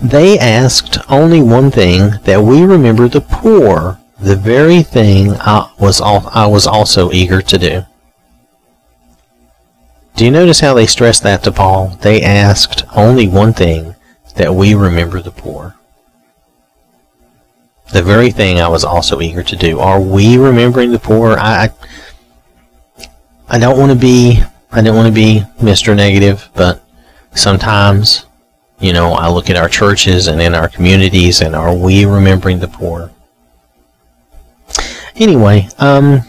They 0.01 0.39
asked 0.39 0.99
only 1.09 1.43
one 1.43 1.71
thing 1.71 2.13
that 2.25 2.43
we 2.43 2.65
remember 2.65 3.09
the 3.09 3.21
poor, 3.21 4.01
the 4.19 4.37
very 4.37 4.83
thing 4.83 5.35
I 5.41 5.71
was, 5.79 6.01
al- 6.01 6.31
I 6.33 6.47
was 6.47 6.67
also 6.67 7.13
eager 7.13 7.41
to 7.43 7.59
do. 7.59 7.83
Do 10.17 10.25
you 10.25 10.31
notice 10.31 10.61
how 10.61 10.75
they 10.75 10.87
stressed 10.87 11.23
that 11.23 11.43
to 11.45 11.53
Paul? 11.53 11.97
They 12.01 12.21
asked 12.23 12.85
only 12.95 13.29
one 13.29 13.53
thing 13.53 13.95
that 14.37 14.55
we 14.55 14.75
remember 14.75 15.21
the 15.21 15.31
poor. 15.31 15.77
The 17.93 18.03
very 18.03 18.31
thing 18.31 18.61
I 18.61 18.69
was 18.69 18.85
also 18.85 19.21
eager 19.21 19.43
to 19.43 19.57
do. 19.57 19.79
Are 19.79 20.01
we 20.01 20.39
remembering 20.39 20.93
the 20.93 20.99
poor? 20.99 21.33
I, 21.39 21.71
I, 23.49 23.59
don't 23.59 23.79
want 23.79 23.93
to 23.93 23.99
be 23.99 24.43
I 24.71 24.81
don't 24.81 24.97
want 24.97 25.09
to 25.09 25.15
be 25.15 25.43
Mr. 25.61 25.95
Negative, 25.95 26.49
but 26.55 26.83
sometimes, 27.35 28.25
you 28.81 28.93
know, 28.93 29.13
I 29.13 29.29
look 29.29 29.51
at 29.51 29.57
our 29.57 29.69
churches 29.69 30.27
and 30.27 30.41
in 30.41 30.55
our 30.55 30.69
communities, 30.69 31.43
and 31.43 31.55
are 31.55 31.77
we 31.77 32.07
remembering 32.07 32.61
the 32.61 32.69
poor? 32.69 33.11
Anyway, 35.15 35.69
um, 35.79 36.23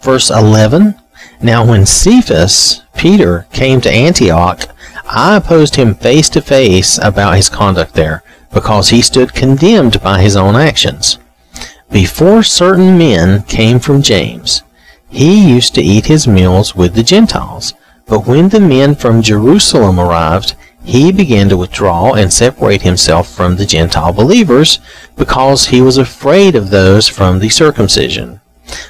verse 0.00 0.30
11 0.30 0.94
now, 1.44 1.62
when 1.62 1.84
Cephas, 1.84 2.82
Peter, 2.96 3.46
came 3.52 3.82
to 3.82 3.90
Antioch, 3.90 4.62
I 5.04 5.36
opposed 5.36 5.76
him 5.76 5.94
face 5.94 6.30
to 6.30 6.40
face 6.40 6.98
about 7.02 7.36
his 7.36 7.50
conduct 7.50 7.92
there, 7.92 8.23
because 8.54 8.88
he 8.88 9.02
stood 9.02 9.34
condemned 9.34 10.00
by 10.00 10.20
his 10.22 10.36
own 10.36 10.54
actions. 10.54 11.18
Before 11.90 12.42
certain 12.42 12.96
men 12.96 13.42
came 13.42 13.78
from 13.78 14.00
James, 14.00 14.62
he 15.10 15.48
used 15.48 15.74
to 15.74 15.82
eat 15.82 16.06
his 16.06 16.26
meals 16.26 16.74
with 16.74 16.94
the 16.94 17.02
Gentiles. 17.02 17.74
But 18.06 18.26
when 18.26 18.48
the 18.48 18.60
men 18.60 18.94
from 18.94 19.22
Jerusalem 19.22 19.98
arrived, 20.00 20.54
he 20.84 21.12
began 21.12 21.48
to 21.48 21.56
withdraw 21.56 22.12
and 22.12 22.32
separate 22.32 22.82
himself 22.82 23.30
from 23.30 23.56
the 23.56 23.64
Gentile 23.64 24.12
believers, 24.12 24.78
because 25.16 25.66
he 25.66 25.80
was 25.80 25.96
afraid 25.96 26.54
of 26.54 26.70
those 26.70 27.08
from 27.08 27.38
the 27.38 27.48
circumcision. 27.48 28.40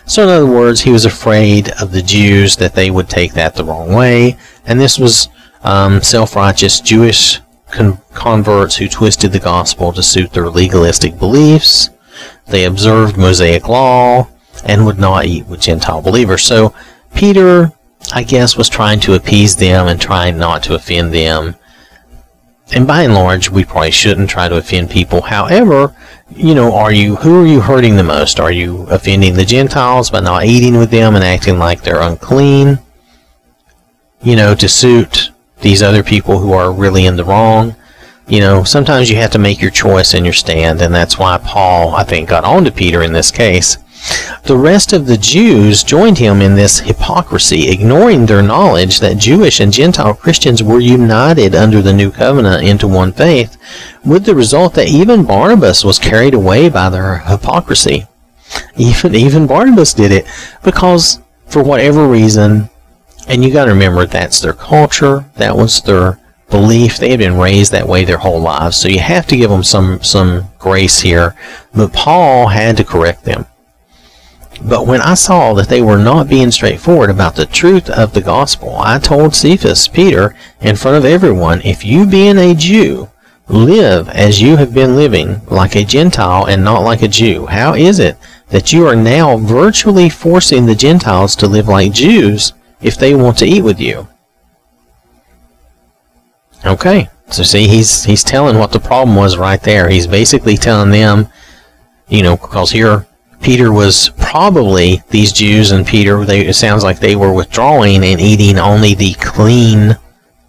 So, 0.07 0.25
in 0.25 0.29
other 0.29 0.47
words, 0.47 0.81
he 0.81 0.91
was 0.91 1.05
afraid 1.05 1.71
of 1.81 1.93
the 1.93 2.03
Jews 2.03 2.57
that 2.57 2.75
they 2.75 2.91
would 2.91 3.09
take 3.09 3.35
that 3.35 3.55
the 3.55 3.65
wrong 3.65 3.93
way, 3.93 4.37
and 4.67 4.81
this 4.81 4.99
was 4.99 5.29
um, 5.63 6.03
self 6.03 6.37
righteous 6.37 6.81
Jewish 6.81 7.41
con- 7.75 7.99
converts 8.15 8.77
who 8.77 8.89
twisted 8.89 9.33
the 9.33 9.39
gospel 9.39 9.93
to 9.93 10.03
suit 10.03 10.33
their 10.33 10.49
legalistic 10.49 11.19
beliefs. 11.19 11.91
They 12.47 12.65
observed 12.65 13.17
Mosaic 13.17 13.69
law 13.69 14.29
and 14.65 14.87
would 14.87 14.99
not 14.99 15.27
eat 15.27 15.47
with 15.47 15.61
Gentile 15.61 16.01
believers. 16.01 16.43
So, 16.43 16.75
Peter, 17.15 17.73
I 18.13 18.23
guess, 18.23 18.57
was 18.57 18.69
trying 18.69 19.01
to 19.01 19.15
appease 19.15 19.57
them 19.57 19.89
and 19.89 20.01
trying 20.01 20.39
not 20.39 20.63
to 20.65 20.75
offend 20.75 21.13
them. 21.13 21.57
And 22.73 22.87
by 22.87 23.03
and 23.03 23.15
large, 23.15 23.51
we 23.51 23.65
probably 23.65 23.91
shouldn't 23.91 24.31
try 24.31 24.49
to 24.49 24.57
offend 24.57 24.91
people. 24.91 25.21
However, 25.21 25.95
you 26.31 26.55
know, 26.55 26.75
are 26.75 26.93
you 26.93 27.17
who 27.17 27.43
are 27.43 27.47
you 27.47 27.61
hurting 27.61 27.97
the 27.97 28.03
most? 28.03 28.41
Are 28.41 28.51
you 28.51 28.83
offending 28.85 29.35
the 29.35 29.45
Gentiles 29.45 30.11
by 30.11 30.21
not 30.21 30.45
eating 30.45 30.79
with 30.79 30.91
them 30.91 31.15
and 31.15 31.23
acting 31.23 31.59
like 31.59 31.83
they're 31.83 32.01
unclean? 32.01 32.79
You 34.23 34.37
know, 34.37 34.55
to 34.55 34.69
suit 34.69 35.31
these 35.65 35.83
other 35.83 36.05
people 36.05 36.39
who 36.39 36.53
are 36.53 36.71
really 36.71 37.07
in 37.07 37.17
the 37.17 37.25
wrong. 37.25 37.75
You 38.29 38.41
know, 38.41 38.65
sometimes 38.65 39.11
you 39.11 39.17
have 39.17 39.33
to 39.33 39.39
make 39.39 39.61
your 39.61 39.71
choice 39.71 40.15
and 40.15 40.25
your 40.25 40.35
stand, 40.35 40.81
and 40.81 40.95
that's 40.95 41.19
why 41.19 41.39
Paul, 41.39 41.95
I 41.95 42.05
think, 42.05 42.29
got 42.29 42.45
on 42.45 42.65
to 42.65 42.71
Peter 42.71 43.03
in 43.03 43.13
this 43.13 43.31
case. 43.31 43.79
The 44.45 44.57
rest 44.57 44.93
of 44.93 45.07
the 45.07 45.17
Jews 45.17 45.83
joined 45.83 46.19
him 46.19 46.43
in 46.43 46.55
this 46.55 46.81
hypocrisy, 46.81 47.71
ignoring 47.71 48.27
their 48.27 48.43
knowledge 48.43 49.01
that 49.01 49.17
Jewish 49.17 49.61
and 49.61 49.73
Gentile 49.73 50.13
Christians 50.13 50.63
were 50.63 50.81
united 50.81 51.55
under 51.55 51.81
the 51.81 51.95
new 51.95 52.11
covenant 52.11 52.63
into 52.63 52.87
one 52.87 53.13
faith, 53.13 53.57
with 54.05 54.27
the 54.27 54.35
result 54.35 54.75
that 54.75 54.89
even 54.89 55.25
Barnabas 55.25 55.83
was 55.83 55.99
carried 55.99 56.35
away 56.35 56.69
by 56.69 56.91
their 56.91 57.19
hypocrisy. 57.19 58.07
Even 58.77 59.15
even 59.15 59.47
Barnabas 59.47 59.95
did 59.95 60.13
it 60.13 60.27
because 60.63 61.21
for 61.47 61.63
whatever 61.63 62.07
reason, 62.07 62.69
and 63.29 63.45
you 63.45 63.53
got 63.53 63.65
to 63.65 63.73
remember 63.73 64.07
that's 64.07 64.41
their 64.41 64.53
culture, 64.53 65.25
that 65.37 65.57
was 65.57 65.81
their 65.83 66.19
belief. 66.51 66.99
They 66.99 67.11
had 67.11 67.19
been 67.19 67.39
raised 67.39 67.73
that 67.73 67.89
way 67.89 68.05
their 68.05 68.19
whole 68.19 68.41
lives, 68.41 68.77
so 68.77 68.89
you 68.89 69.01
have 69.01 69.27
to 69.29 69.37
give 69.37 69.51
them 69.51 69.65
some 69.65 70.03
some 70.03 70.51
grace 70.59 71.01
here. 71.01 71.35
But 71.75 71.93
Paul 71.93 72.49
had 72.49 72.77
to 72.77 72.85
correct 72.85 73.25
them. 73.25 73.47
But 74.63 74.87
when 74.87 75.01
I 75.01 75.15
saw 75.15 75.53
that 75.55 75.69
they 75.69 75.83
were 75.83 75.99
not 75.99 76.29
being 76.29 76.51
straightforward 76.51 77.11
about 77.11 77.35
the 77.35 77.47
truth 77.47 77.91
of 77.91 78.13
the 78.13 78.21
gospel, 78.21 78.77
I 78.79 78.99
told 78.99 79.35
Cephas, 79.35 79.89
Peter, 79.89 80.37
in 80.61 80.77
front 80.77 80.97
of 80.97 81.05
everyone, 81.05 81.61
if 81.63 81.85
you 81.85 82.07
being 82.07 82.39
a 82.39 82.55
Jew, 82.55 83.11
live 83.49 84.09
as 84.09 84.41
you 84.41 84.57
have 84.57 84.73
been 84.73 84.97
living, 84.97 85.41
like 85.49 85.75
a 85.75 85.85
Gentile 85.85 86.47
and 86.47 86.63
not 86.63 86.85
like 86.85 87.03
a 87.03 87.09
Jew, 87.09 87.47
how 87.47 87.75
is 87.75 87.99
it 87.99 88.17
that 88.51 88.73
you 88.73 88.87
are 88.87 88.97
now 88.97 89.37
virtually 89.37 90.09
forcing 90.09 90.67
the 90.67 90.75
Gentiles 90.75 91.35
to 91.37 91.49
live 91.49 91.67
like 91.67 91.93
Jews 91.93 92.53
if 92.85 92.97
they 92.97 93.15
want 93.15 93.39
to 93.39 93.47
eat 93.47 93.63
with 93.63 93.81
you? 93.81 94.07
Okay, 96.65 97.09
so 97.31 97.43
see, 97.43 97.67
he's 97.67 98.05
he's 98.05 98.23
telling 98.23 98.59
what 98.59 98.73
the 98.73 98.79
problem 98.79 99.17
was 99.17 99.37
right 99.37 99.61
there. 99.61 99.89
He's 99.89 100.07
basically 100.07 100.57
telling 100.57 100.91
them, 100.91 101.29
you 102.09 102.23
know, 102.23 102.37
because 102.37 102.71
here 102.71 103.07
Peter 103.41 103.73
was 103.73 104.11
probably 104.19 105.03
these 105.11 105.33
Jews 105.33 105.73
and 105.73 105.87
Peter. 105.87 106.25
They, 106.25 106.47
it 106.47 106.55
sounds 106.55 106.85
like 106.85 107.01
they 107.01 107.17
were 107.17 107.33
withdrawing 107.33 108.05
and 108.05 108.21
eating 108.21 108.59
only 108.59 108.95
the 108.95 109.15
clean 109.15 109.99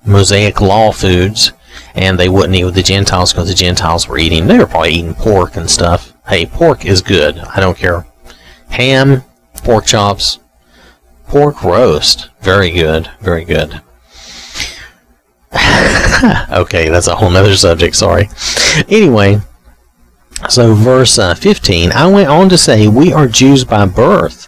Mosaic 0.06 0.62
law 0.62 0.92
foods, 0.92 1.51
and 1.96 2.18
they 2.18 2.30
wouldn't 2.30 2.56
eat 2.56 2.63
with 2.63 2.75
the 2.75 2.84
Gentiles 2.84 3.34
because 3.34 3.50
the 3.50 3.56
Gentiles 3.56 4.08
were 4.08 4.18
eating. 4.18 4.48
They 4.48 4.58
were 4.58 4.68
probably 4.68 4.94
eating 4.94 5.15
pork 5.15 5.58
and 5.58 5.70
stuff. 5.70 6.13
Hey, 6.27 6.46
pork 6.46 6.86
is 6.86 7.01
good. 7.01 7.38
I 7.39 7.60
don't 7.60 7.77
care. 7.77 8.06
Ham, 8.70 9.24
pork 9.56 9.86
chops, 9.86 10.39
pork 11.36 11.63
roast, 11.65 12.30
very 12.39 12.72
good, 12.72 13.12
very 13.20 13.44
good. 13.44 13.82
okay, 16.50 16.88
that's 16.88 17.08
a 17.08 17.15
whole 17.18 17.30
nother 17.30 17.58
subject. 17.58 17.94
Sorry. 17.94 18.30
Anyway. 18.88 19.42
So, 20.48 20.74
verse 20.74 21.20
uh, 21.20 21.36
15, 21.36 21.92
I 21.92 22.08
went 22.08 22.30
on 22.30 22.48
to 22.48 22.58
say, 22.58 22.88
We 22.88 23.12
are 23.12 23.27
Jews 23.27 23.65
by 23.65 23.86
birth, 23.86 24.48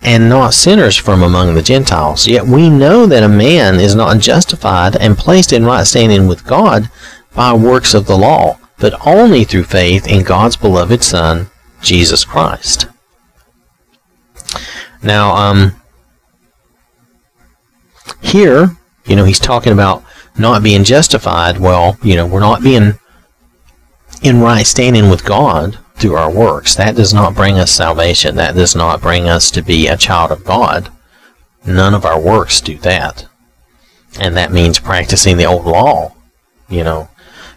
and 0.00 0.30
not 0.30 0.54
sinners 0.54 0.96
from 0.96 1.22
among 1.22 1.54
the 1.54 1.60
Gentiles. 1.60 2.26
Yet 2.26 2.46
we 2.46 2.70
know 2.70 3.04
that 3.04 3.22
a 3.22 3.28
man 3.28 3.78
is 3.78 3.94
not 3.94 4.18
justified 4.18 4.96
and 4.96 5.18
placed 5.18 5.52
in 5.52 5.66
right 5.66 5.86
standing 5.86 6.26
with 6.26 6.46
God 6.46 6.90
by 7.34 7.52
works 7.52 7.92
of 7.92 8.06
the 8.06 8.16
law, 8.16 8.58
but 8.78 9.06
only 9.06 9.44
through 9.44 9.64
faith 9.64 10.06
in 10.06 10.24
God's 10.24 10.56
beloved 10.56 11.02
Son, 11.02 11.50
Jesus 11.82 12.24
Christ. 12.24 12.86
Now, 15.02 15.34
um, 15.36 15.81
here, 18.22 18.76
you 19.04 19.16
know, 19.16 19.24
he's 19.24 19.40
talking 19.40 19.72
about 19.72 20.04
not 20.38 20.62
being 20.62 20.84
justified. 20.84 21.58
Well, 21.58 21.98
you 22.02 22.16
know, 22.16 22.26
we're 22.26 22.40
not 22.40 22.62
being 22.62 22.94
in 24.22 24.40
right 24.40 24.66
standing 24.66 25.10
with 25.10 25.24
God 25.24 25.78
through 25.96 26.14
our 26.14 26.30
works. 26.30 26.74
That 26.74 26.96
does 26.96 27.12
not 27.12 27.34
bring 27.34 27.58
us 27.58 27.70
salvation. 27.70 28.36
That 28.36 28.54
does 28.54 28.74
not 28.74 29.00
bring 29.00 29.28
us 29.28 29.50
to 29.52 29.62
be 29.62 29.86
a 29.86 29.96
child 29.96 30.30
of 30.30 30.44
God. 30.44 30.90
None 31.66 31.94
of 31.94 32.04
our 32.04 32.20
works 32.20 32.60
do 32.60 32.76
that. 32.78 33.26
And 34.18 34.36
that 34.36 34.52
means 34.52 34.78
practicing 34.78 35.36
the 35.36 35.46
old 35.46 35.64
law. 35.64 36.14
You 36.68 36.84
know, 36.84 37.08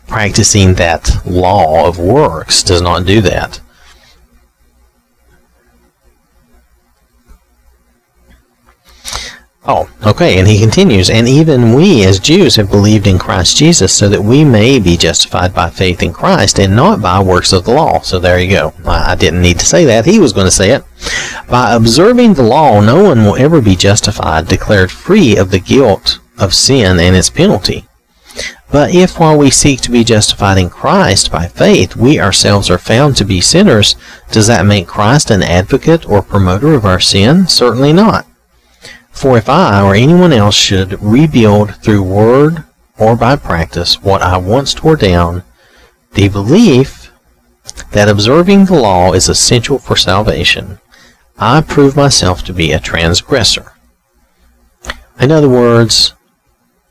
practicing 0.07 0.73
that 0.75 1.21
law 1.25 1.87
of 1.87 1.97
works 1.97 2.63
does 2.63 2.81
not 2.81 3.05
do 3.05 3.21
that. 3.21 3.61
Oh, 9.67 9.89
okay, 10.05 10.37
and 10.37 10.47
he 10.47 10.59
continues, 10.59 11.09
and 11.09 11.27
even 11.27 11.73
we 11.73 12.05
as 12.05 12.19
Jews 12.19 12.55
have 12.55 12.69
believed 12.69 13.07
in 13.07 13.17
Christ 13.17 13.57
Jesus 13.57 13.91
so 13.91 14.07
that 14.09 14.21
we 14.21 14.43
may 14.43 14.77
be 14.77 14.95
justified 14.95 15.55
by 15.55 15.71
faith 15.71 16.03
in 16.03 16.13
Christ 16.13 16.59
and 16.59 16.75
not 16.75 17.01
by 17.01 17.19
works 17.19 17.51
of 17.51 17.65
the 17.65 17.73
law. 17.73 17.99
So 18.01 18.19
there 18.19 18.39
you 18.39 18.51
go. 18.51 18.73
I 18.85 19.15
didn't 19.15 19.41
need 19.41 19.57
to 19.57 19.65
say 19.65 19.83
that. 19.85 20.05
He 20.05 20.19
was 20.19 20.33
going 20.33 20.45
to 20.45 20.51
say 20.51 20.69
it. 20.69 20.83
By 21.49 21.73
observing 21.73 22.35
the 22.35 22.43
law, 22.43 22.79
no 22.79 23.03
one 23.03 23.25
will 23.25 23.37
ever 23.37 23.59
be 23.59 23.75
justified, 23.75 24.47
declared 24.47 24.91
free 24.91 25.35
of 25.35 25.49
the 25.49 25.59
guilt 25.59 26.19
of 26.37 26.53
sin 26.53 26.99
and 26.99 27.15
its 27.15 27.31
penalty. 27.31 27.85
But 28.71 28.93
if 28.93 29.19
while 29.19 29.37
we 29.37 29.49
seek 29.49 29.81
to 29.81 29.91
be 29.91 30.03
justified 30.03 30.59
in 30.59 30.69
Christ 30.69 31.31
by 31.31 31.47
faith, 31.47 31.95
we 31.95 32.19
ourselves 32.19 32.69
are 32.69 32.77
found 32.77 33.15
to 33.15 33.25
be 33.25 33.41
sinners, 33.41 33.95
does 34.31 34.45
that 34.45 34.65
make 34.65 34.85
Christ 34.85 35.31
an 35.31 35.41
advocate 35.41 36.07
or 36.07 36.21
promoter 36.21 36.73
of 36.75 36.85
our 36.85 36.99
sin? 36.99 37.47
Certainly 37.47 37.93
not. 37.93 38.27
For 39.15 39.37
if 39.37 39.47
I 39.47 39.81
or 39.81 39.95
anyone 39.95 40.33
else 40.33 40.55
should 40.55 41.01
rebuild 41.01 41.75
through 41.77 42.03
word 42.03 42.65
or 42.99 43.15
by 43.15 43.37
practice 43.37 44.03
what 44.03 44.21
I 44.21 44.37
once 44.37 44.73
tore 44.73 44.97
down, 44.97 45.43
the 46.13 46.27
belief 46.27 47.11
that 47.91 48.09
observing 48.09 48.65
the 48.65 48.75
law 48.75 49.13
is 49.13 49.29
essential 49.29 49.79
for 49.79 49.95
salvation, 49.95 50.79
I 51.39 51.61
prove 51.61 51.95
myself 51.95 52.43
to 52.43 52.53
be 52.53 52.73
a 52.73 52.79
transgressor. 52.79 53.71
In 55.17 55.31
other 55.31 55.49
words, 55.49 56.13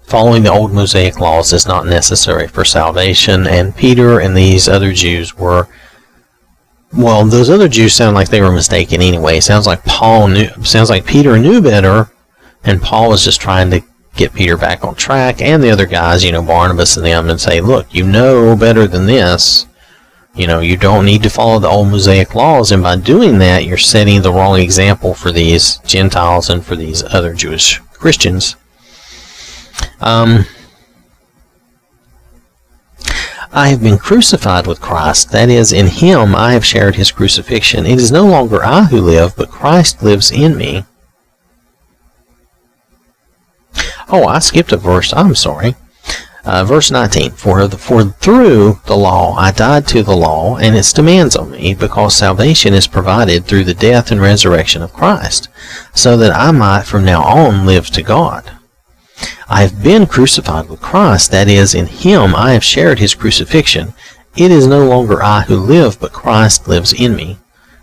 following 0.02 0.44
the 0.44 0.52
old 0.52 0.72
Mosaic 0.72 1.20
laws 1.20 1.52
is 1.52 1.66
not 1.66 1.86
necessary 1.86 2.48
for 2.48 2.64
salvation, 2.64 3.46
and 3.46 3.76
Peter 3.76 4.18
and 4.18 4.34
these 4.34 4.66
other 4.66 4.92
Jews 4.92 5.36
were 5.36 5.68
well, 6.96 7.26
those 7.26 7.50
other 7.50 7.68
Jews 7.68 7.92
sound 7.92 8.14
like 8.14 8.28
they 8.28 8.40
were 8.40 8.52
mistaken 8.52 9.02
anyway. 9.02 9.40
Sounds 9.40 9.66
like 9.66 9.84
Paul 9.84 10.28
knew 10.28 10.48
sounds 10.62 10.88
like 10.90 11.04
Peter 11.04 11.38
knew 11.38 11.60
better 11.60 12.08
and 12.64 12.80
Paul 12.82 13.10
was 13.10 13.24
just 13.24 13.40
trying 13.40 13.70
to 13.70 13.82
get 14.16 14.34
Peter 14.34 14.56
back 14.56 14.84
on 14.84 14.94
track 14.94 15.42
and 15.42 15.62
the 15.62 15.70
other 15.70 15.86
guys, 15.86 16.24
you 16.24 16.32
know, 16.32 16.42
Barnabas 16.42 16.96
and 16.96 17.04
them, 17.04 17.28
and 17.28 17.40
say, 17.40 17.60
look, 17.60 17.92
you 17.92 18.04
know 18.04 18.56
better 18.56 18.86
than 18.86 19.06
this. 19.06 19.66
You 20.34 20.48
know, 20.48 20.60
you 20.60 20.76
don't 20.76 21.04
need 21.04 21.22
to 21.22 21.30
follow 21.30 21.60
the 21.60 21.68
old 21.68 21.88
Mosaic 21.88 22.34
laws, 22.34 22.72
and 22.72 22.82
by 22.82 22.96
doing 22.96 23.38
that, 23.38 23.64
you're 23.64 23.76
setting 23.76 24.20
the 24.20 24.32
wrong 24.32 24.58
example 24.58 25.14
for 25.14 25.30
these 25.30 25.76
Gentiles 25.86 26.50
and 26.50 26.64
for 26.64 26.74
these 26.74 27.04
other 27.04 27.34
Jewish 27.34 27.78
Christians. 27.92 28.56
Um, 30.00 30.44
I 33.52 33.68
have 33.68 33.80
been 33.80 33.98
crucified 33.98 34.66
with 34.66 34.80
Christ. 34.80 35.30
That 35.30 35.48
is, 35.48 35.72
in 35.72 35.86
him 35.86 36.34
I 36.34 36.52
have 36.54 36.64
shared 36.64 36.96
his 36.96 37.12
crucifixion. 37.12 37.86
It 37.86 38.00
is 38.00 38.10
no 38.10 38.26
longer 38.26 38.64
I 38.64 38.82
who 38.84 39.00
live, 39.00 39.36
but 39.36 39.50
Christ 39.50 40.02
lives 40.02 40.32
in 40.32 40.56
me. 40.56 40.84
Oh, 44.16 44.28
I 44.28 44.38
skipped 44.38 44.70
a 44.70 44.76
verse. 44.76 45.12
I'm 45.12 45.34
sorry. 45.34 45.74
Uh, 46.44 46.62
verse 46.64 46.88
19 46.88 47.32
for, 47.32 47.66
the, 47.66 47.76
for 47.76 48.04
through 48.04 48.78
the 48.86 48.96
law 48.96 49.34
I 49.34 49.50
died 49.50 49.88
to 49.88 50.04
the 50.04 50.16
law 50.16 50.56
and 50.56 50.76
its 50.76 50.92
demands 50.92 51.34
on 51.34 51.50
me, 51.50 51.74
because 51.74 52.14
salvation 52.14 52.74
is 52.74 52.86
provided 52.86 53.44
through 53.44 53.64
the 53.64 53.74
death 53.74 54.12
and 54.12 54.20
resurrection 54.20 54.82
of 54.82 54.92
Christ, 54.92 55.48
so 55.94 56.16
that 56.18 56.30
I 56.30 56.52
might 56.52 56.84
from 56.84 57.04
now 57.04 57.24
on 57.24 57.66
live 57.66 57.88
to 57.88 58.04
God. 58.04 58.52
I 59.48 59.62
have 59.62 59.82
been 59.82 60.06
crucified 60.06 60.68
with 60.68 60.80
Christ, 60.80 61.32
that 61.32 61.48
is, 61.48 61.74
in 61.74 61.86
him 61.86 62.36
I 62.36 62.52
have 62.52 62.62
shared 62.62 63.00
his 63.00 63.16
crucifixion. 63.16 63.94
It 64.36 64.52
is 64.52 64.68
no 64.68 64.86
longer 64.86 65.24
I 65.24 65.40
who 65.40 65.56
live, 65.56 65.98
but 65.98 66.12
Christ 66.12 66.68
lives 66.68 66.92
in 66.92 67.16
me. 67.16 67.38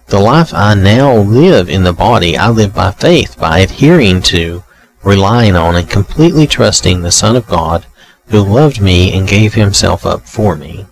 The 0.08 0.20
life 0.22 0.54
I 0.54 0.76
now 0.76 1.14
live 1.14 1.68
in 1.68 1.84
the 1.84 1.92
body, 1.92 2.38
I 2.38 2.50
live 2.50 2.74
by 2.74 2.92
faith, 2.92 3.38
by 3.38 3.60
adhering 3.60 4.22
to 4.24 4.64
relying 5.04 5.56
on 5.56 5.76
and 5.76 5.90
completely 5.90 6.48
trusting 6.48 7.02
the 7.02 7.12
Son 7.12 7.36
of 7.36 7.48
God 7.48 7.86
who 8.28 8.42
loved 8.42 8.82
me 8.82 9.12
and 9.18 9.28
gave 9.28 9.54
himself 9.54 10.06
up 10.06 10.28
for 10.28 10.56
me. 10.56 10.86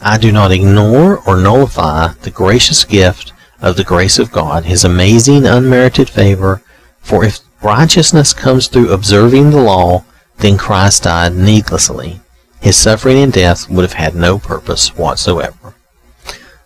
I 0.00 0.18
do 0.18 0.32
not 0.32 0.50
ignore 0.50 1.18
or 1.26 1.36
nullify 1.36 2.08
the 2.22 2.30
gracious 2.30 2.84
gift 2.84 3.32
of 3.60 3.76
the 3.76 3.84
grace 3.84 4.18
of 4.18 4.32
God, 4.32 4.64
his 4.64 4.84
amazing 4.84 5.46
unmerited 5.46 6.10
favor, 6.10 6.62
for 7.00 7.24
if 7.24 7.40
righteousness 7.62 8.34
comes 8.34 8.66
through 8.66 8.92
observing 8.92 9.50
the 9.50 9.62
law, 9.62 10.04
then 10.38 10.58
Christ 10.58 11.04
died 11.04 11.34
needlessly. 11.34 12.20
His 12.60 12.76
suffering 12.76 13.18
and 13.18 13.32
death 13.32 13.68
would 13.70 13.82
have 13.82 13.92
had 13.92 14.14
no 14.14 14.38
purpose 14.38 14.96
whatsoever. 14.96 15.74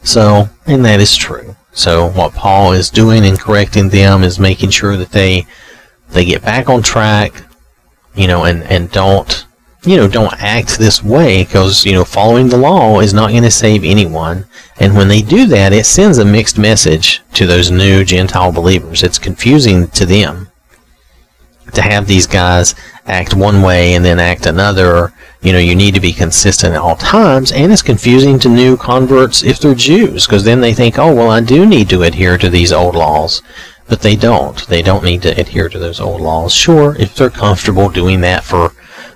So, 0.02 0.48
and 0.66 0.84
that 0.84 1.00
is 1.00 1.16
true. 1.16 1.56
So 1.72 2.08
what 2.08 2.32
Paul 2.32 2.72
is 2.72 2.88
doing 2.88 3.24
in 3.24 3.36
correcting 3.36 3.90
them 3.90 4.22
is 4.22 4.38
making 4.38 4.70
sure 4.70 4.96
that 4.96 5.12
they 5.12 5.46
they 6.10 6.24
get 6.24 6.42
back 6.42 6.68
on 6.68 6.82
track, 6.82 7.44
you 8.14 8.26
know, 8.26 8.44
and, 8.44 8.62
and 8.64 8.90
don't, 8.90 9.46
you 9.84 9.96
know, 9.96 10.08
don't 10.08 10.42
act 10.42 10.78
this 10.78 11.02
way 11.02 11.44
because, 11.44 11.84
you 11.84 11.92
know, 11.92 12.04
following 12.04 12.48
the 12.48 12.56
law 12.56 13.00
is 13.00 13.14
not 13.14 13.30
going 13.30 13.42
to 13.42 13.50
save 13.50 13.84
anyone. 13.84 14.46
And 14.78 14.96
when 14.96 15.08
they 15.08 15.22
do 15.22 15.46
that, 15.46 15.72
it 15.72 15.86
sends 15.86 16.18
a 16.18 16.24
mixed 16.24 16.58
message 16.58 17.22
to 17.34 17.46
those 17.46 17.70
new 17.70 18.04
Gentile 18.04 18.52
believers. 18.52 19.02
It's 19.02 19.18
confusing 19.18 19.88
to 19.88 20.04
them 20.04 20.48
to 21.72 21.82
have 21.82 22.06
these 22.06 22.26
guys 22.26 22.74
act 23.06 23.34
one 23.34 23.62
way 23.62 23.94
and 23.94 24.04
then 24.04 24.18
act 24.18 24.46
another. 24.46 25.12
You 25.42 25.52
know, 25.52 25.58
you 25.58 25.74
need 25.74 25.94
to 25.94 26.00
be 26.00 26.12
consistent 26.12 26.74
at 26.74 26.80
all 26.80 26.96
times, 26.96 27.52
and 27.52 27.70
it's 27.72 27.82
confusing 27.82 28.38
to 28.40 28.48
new 28.48 28.76
converts 28.76 29.44
if 29.44 29.60
they're 29.60 29.74
Jews, 29.74 30.26
because 30.26 30.42
then 30.42 30.60
they 30.60 30.74
think, 30.74 30.98
oh, 30.98 31.14
well, 31.14 31.30
I 31.30 31.40
do 31.40 31.64
need 31.64 31.88
to 31.90 32.02
adhere 32.02 32.36
to 32.38 32.48
these 32.48 32.72
old 32.72 32.96
laws. 32.96 33.42
But 33.88 34.02
they 34.02 34.16
don't. 34.16 34.66
They 34.66 34.82
don't 34.82 35.04
need 35.04 35.22
to 35.22 35.40
adhere 35.40 35.68
to 35.68 35.78
those 35.78 36.00
old 36.00 36.20
laws. 36.20 36.52
Sure, 36.52 36.96
if 36.98 37.14
they're 37.14 37.30
comfortable 37.30 37.88
doing 37.88 38.20
that 38.22 38.44
for 38.44 38.72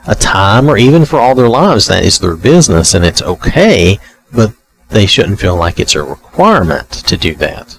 a 0.07 0.15
time 0.15 0.69
or 0.69 0.79
even 0.79 1.05
for 1.05 1.19
all 1.19 1.35
their 1.35 1.49
lives, 1.49 1.87
that 1.89 2.05
is 2.05 2.19
their 2.19 2.37
business 2.37 2.95
and 2.95 3.05
it's 3.05 3.23
okay, 3.23 3.99
but 4.33 4.53
they 4.89 5.07
shouldn't 5.07 5.41
feel 5.41 5.57
like 5.57 5.79
it's 5.79 5.95
a 5.95 6.03
requirement 6.03 6.91
to 6.91 7.17
do 7.17 7.35
that. 7.37 7.79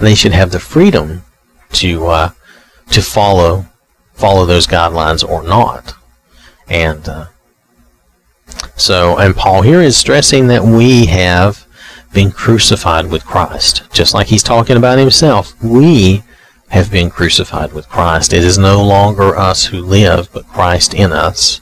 They 0.00 0.14
should 0.14 0.32
have 0.32 0.50
the 0.50 0.60
freedom 0.60 1.22
to 1.72 2.06
uh, 2.06 2.30
to 2.90 3.02
follow 3.02 3.66
follow 4.14 4.46
those 4.46 4.66
guidelines 4.66 5.28
or 5.28 5.42
not. 5.42 5.94
And 6.68 7.08
uh, 7.08 7.26
so, 8.76 9.18
and 9.18 9.36
Paul 9.36 9.62
here 9.62 9.80
is 9.80 9.96
stressing 9.96 10.48
that 10.48 10.62
we 10.62 11.06
have 11.06 11.66
been 12.14 12.30
crucified 12.30 13.10
with 13.10 13.26
Christ. 13.26 13.82
Just 13.92 14.14
like 14.14 14.28
he's 14.28 14.42
talking 14.42 14.76
about 14.76 14.98
himself, 14.98 15.60
we 15.62 16.22
have 16.68 16.90
been 16.90 17.10
crucified 17.10 17.72
with 17.72 17.88
Christ. 17.88 18.32
It 18.32 18.44
is 18.44 18.56
no 18.56 18.82
longer 18.82 19.36
us 19.36 19.66
who 19.66 19.80
live, 19.80 20.32
but 20.32 20.48
Christ 20.48 20.94
in 20.94 21.12
us. 21.12 21.60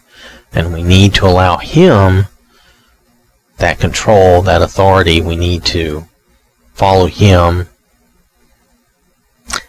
And 0.53 0.73
we 0.73 0.83
need 0.83 1.15
to 1.15 1.27
allow 1.27 1.57
him 1.57 2.27
that 3.59 3.81
control, 3.81 4.43
that 4.43 4.63
authority. 4.63 5.21
We 5.21 5.37
need 5.37 5.65
to 5.67 6.07
follow 6.75 7.07
him 7.07 7.69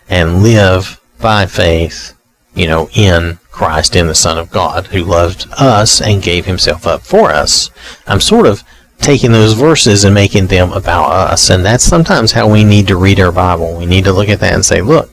and 0.10 0.44
live 0.44 1.00
by 1.20 1.46
faith, 1.46 2.14
you 2.54 2.68
know, 2.68 2.90
in 2.94 3.40
Christ, 3.52 3.96
in 3.96 4.08
the 4.08 4.16
Son 4.16 4.38
of 4.38 4.52
God, 4.52 4.88
who 4.88 5.04
loved 5.04 5.48
us 5.58 6.02
and 6.02 6.22
gave 6.22 6.46
himself 6.46 6.86
up 6.86 7.02
for 7.02 7.32
us. 7.32 7.70
I'm 8.08 8.20
sort 8.20 8.48
of 8.48 8.64
taking 9.04 9.32
those 9.32 9.54
verses 9.54 10.06
and 10.06 10.16
making 10.16 10.48
them 10.48 10.72
about 10.72 11.12
us. 11.12 11.50
And 11.50 11.64
that's 11.66 11.84
sometimes 11.84 12.32
how 12.32 12.50
we 12.50 12.64
need 12.64 12.88
to 12.88 12.96
read 12.96 13.20
our 13.20 13.32
Bible. 13.32 13.78
We 13.78 13.86
need 13.86 14.06
to 14.06 14.14
look 14.14 14.30
at 14.30 14.40
that 14.40 14.54
and 14.54 14.66
say, 14.66 14.82
look, 14.82 15.12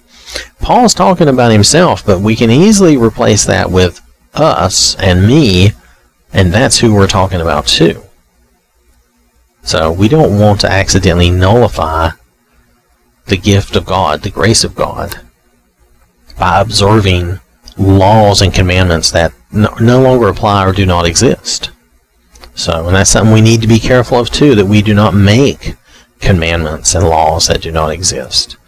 Paul's 0.60 0.94
talking 0.94 1.28
about 1.28 1.52
himself, 1.52 2.06
but 2.06 2.20
we 2.20 2.36
can 2.36 2.50
easily 2.50 2.96
replace 2.96 3.44
that 3.46 3.70
with 3.70 4.00
us 4.34 4.94
and 4.96 5.26
me, 5.26 5.72
and 6.32 6.52
that's 6.52 6.78
who 6.78 6.94
we're 6.94 7.08
talking 7.08 7.40
about 7.40 7.66
too. 7.66 8.02
So 9.62 9.92
we 9.92 10.08
don't 10.08 10.38
want 10.38 10.60
to 10.60 10.72
accidentally 10.72 11.30
nullify 11.30 12.10
the 13.26 13.36
gift 13.36 13.76
of 13.76 13.86
God, 13.86 14.22
the 14.22 14.30
grace 14.30 14.64
of 14.64 14.74
God, 14.74 15.20
by 16.38 16.60
observing 16.60 17.40
laws 17.76 18.40
and 18.40 18.54
commandments 18.54 19.10
that 19.10 19.32
no, 19.52 19.74
no 19.80 20.00
longer 20.00 20.28
apply 20.28 20.66
or 20.66 20.72
do 20.72 20.86
not 20.86 21.06
exist. 21.06 21.70
So, 22.60 22.86
and 22.86 22.94
that's 22.94 23.08
something 23.08 23.32
we 23.32 23.40
need 23.40 23.62
to 23.62 23.66
be 23.66 23.78
careful 23.78 24.18
of 24.18 24.28
too, 24.28 24.54
that 24.54 24.66
we 24.66 24.82
do 24.82 24.92
not 24.92 25.14
make 25.14 25.76
commandments 26.20 26.94
and 26.94 27.08
laws 27.08 27.46
that 27.46 27.62
do 27.62 27.72
not 27.72 27.90
exist. 27.90 28.58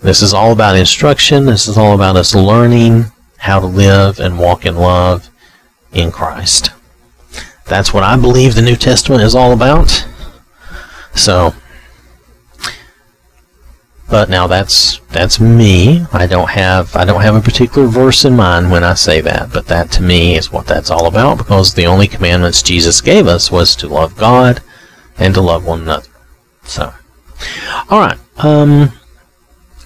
This 0.00 0.20
is 0.20 0.34
all 0.34 0.50
about 0.50 0.76
instruction. 0.76 1.46
This 1.46 1.68
is 1.68 1.78
all 1.78 1.94
about 1.94 2.16
us 2.16 2.34
learning 2.34 3.04
how 3.38 3.60
to 3.60 3.66
live 3.66 4.18
and 4.18 4.40
walk 4.40 4.66
in 4.66 4.74
love 4.74 5.30
in 5.92 6.10
Christ. 6.10 6.70
That's 7.66 7.94
what 7.94 8.02
I 8.02 8.16
believe 8.16 8.56
the 8.56 8.62
New 8.62 8.74
Testament 8.74 9.22
is 9.22 9.36
all 9.36 9.52
about. 9.52 10.04
So, 11.14 11.54
But 14.08 14.30
now 14.30 14.46
that's 14.46 15.00
that's 15.10 15.40
me. 15.40 16.06
I 16.12 16.26
don't 16.26 16.50
have 16.50 16.94
I 16.94 17.04
don't 17.04 17.22
have 17.22 17.34
a 17.34 17.40
particular 17.40 17.88
verse 17.88 18.24
in 18.24 18.36
mind 18.36 18.70
when 18.70 18.84
I 18.84 18.94
say 18.94 19.20
that, 19.20 19.52
but 19.52 19.66
that 19.66 19.90
to 19.92 20.02
me 20.02 20.36
is 20.36 20.52
what 20.52 20.66
that's 20.66 20.90
all 20.90 21.06
about 21.06 21.38
because 21.38 21.74
the 21.74 21.86
only 21.86 22.06
commandments 22.06 22.62
Jesus 22.62 23.00
gave 23.00 23.26
us 23.26 23.50
was 23.50 23.74
to 23.76 23.88
love 23.88 24.16
God 24.16 24.62
and 25.18 25.34
to 25.34 25.40
love 25.40 25.66
one 25.66 25.82
another. 25.82 26.08
So, 26.62 26.94
all 27.90 27.98
right. 27.98 28.18
Um, 28.38 28.92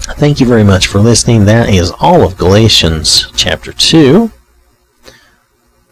thank 0.00 0.38
you 0.38 0.46
very 0.46 0.64
much 0.64 0.86
for 0.86 0.98
listening. 0.98 1.46
That 1.46 1.70
is 1.70 1.90
all 1.98 2.22
of 2.22 2.36
Galatians 2.36 3.32
chapter 3.36 3.72
two. 3.72 4.32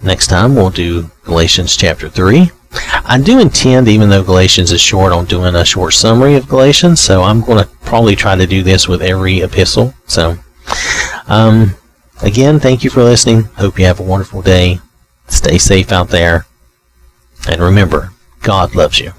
Next 0.02 0.26
time 0.26 0.54
we'll 0.54 0.70
do 0.70 1.10
Galatians 1.24 1.76
chapter 1.76 2.10
three. 2.10 2.50
I 2.72 3.20
do 3.22 3.38
intend, 3.38 3.88
even 3.88 4.10
though 4.10 4.22
Galatians 4.22 4.72
is 4.72 4.80
short, 4.80 5.12
on 5.12 5.24
doing 5.24 5.54
a 5.54 5.64
short 5.64 5.94
summary 5.94 6.36
of 6.36 6.48
Galatians. 6.48 7.00
So 7.00 7.22
I'm 7.22 7.40
going 7.40 7.64
to 7.64 7.70
probably 7.82 8.16
try 8.16 8.36
to 8.36 8.46
do 8.46 8.62
this 8.62 8.86
with 8.86 9.00
every 9.00 9.40
epistle. 9.40 9.94
So, 10.06 10.36
um, 11.26 11.74
again, 12.22 12.60
thank 12.60 12.84
you 12.84 12.90
for 12.90 13.02
listening. 13.02 13.44
Hope 13.44 13.78
you 13.78 13.86
have 13.86 14.00
a 14.00 14.04
wonderful 14.04 14.42
day. 14.42 14.80
Stay 15.28 15.58
safe 15.58 15.92
out 15.92 16.08
there. 16.08 16.46
And 17.48 17.60
remember, 17.60 18.12
God 18.42 18.74
loves 18.74 19.00
you. 19.00 19.12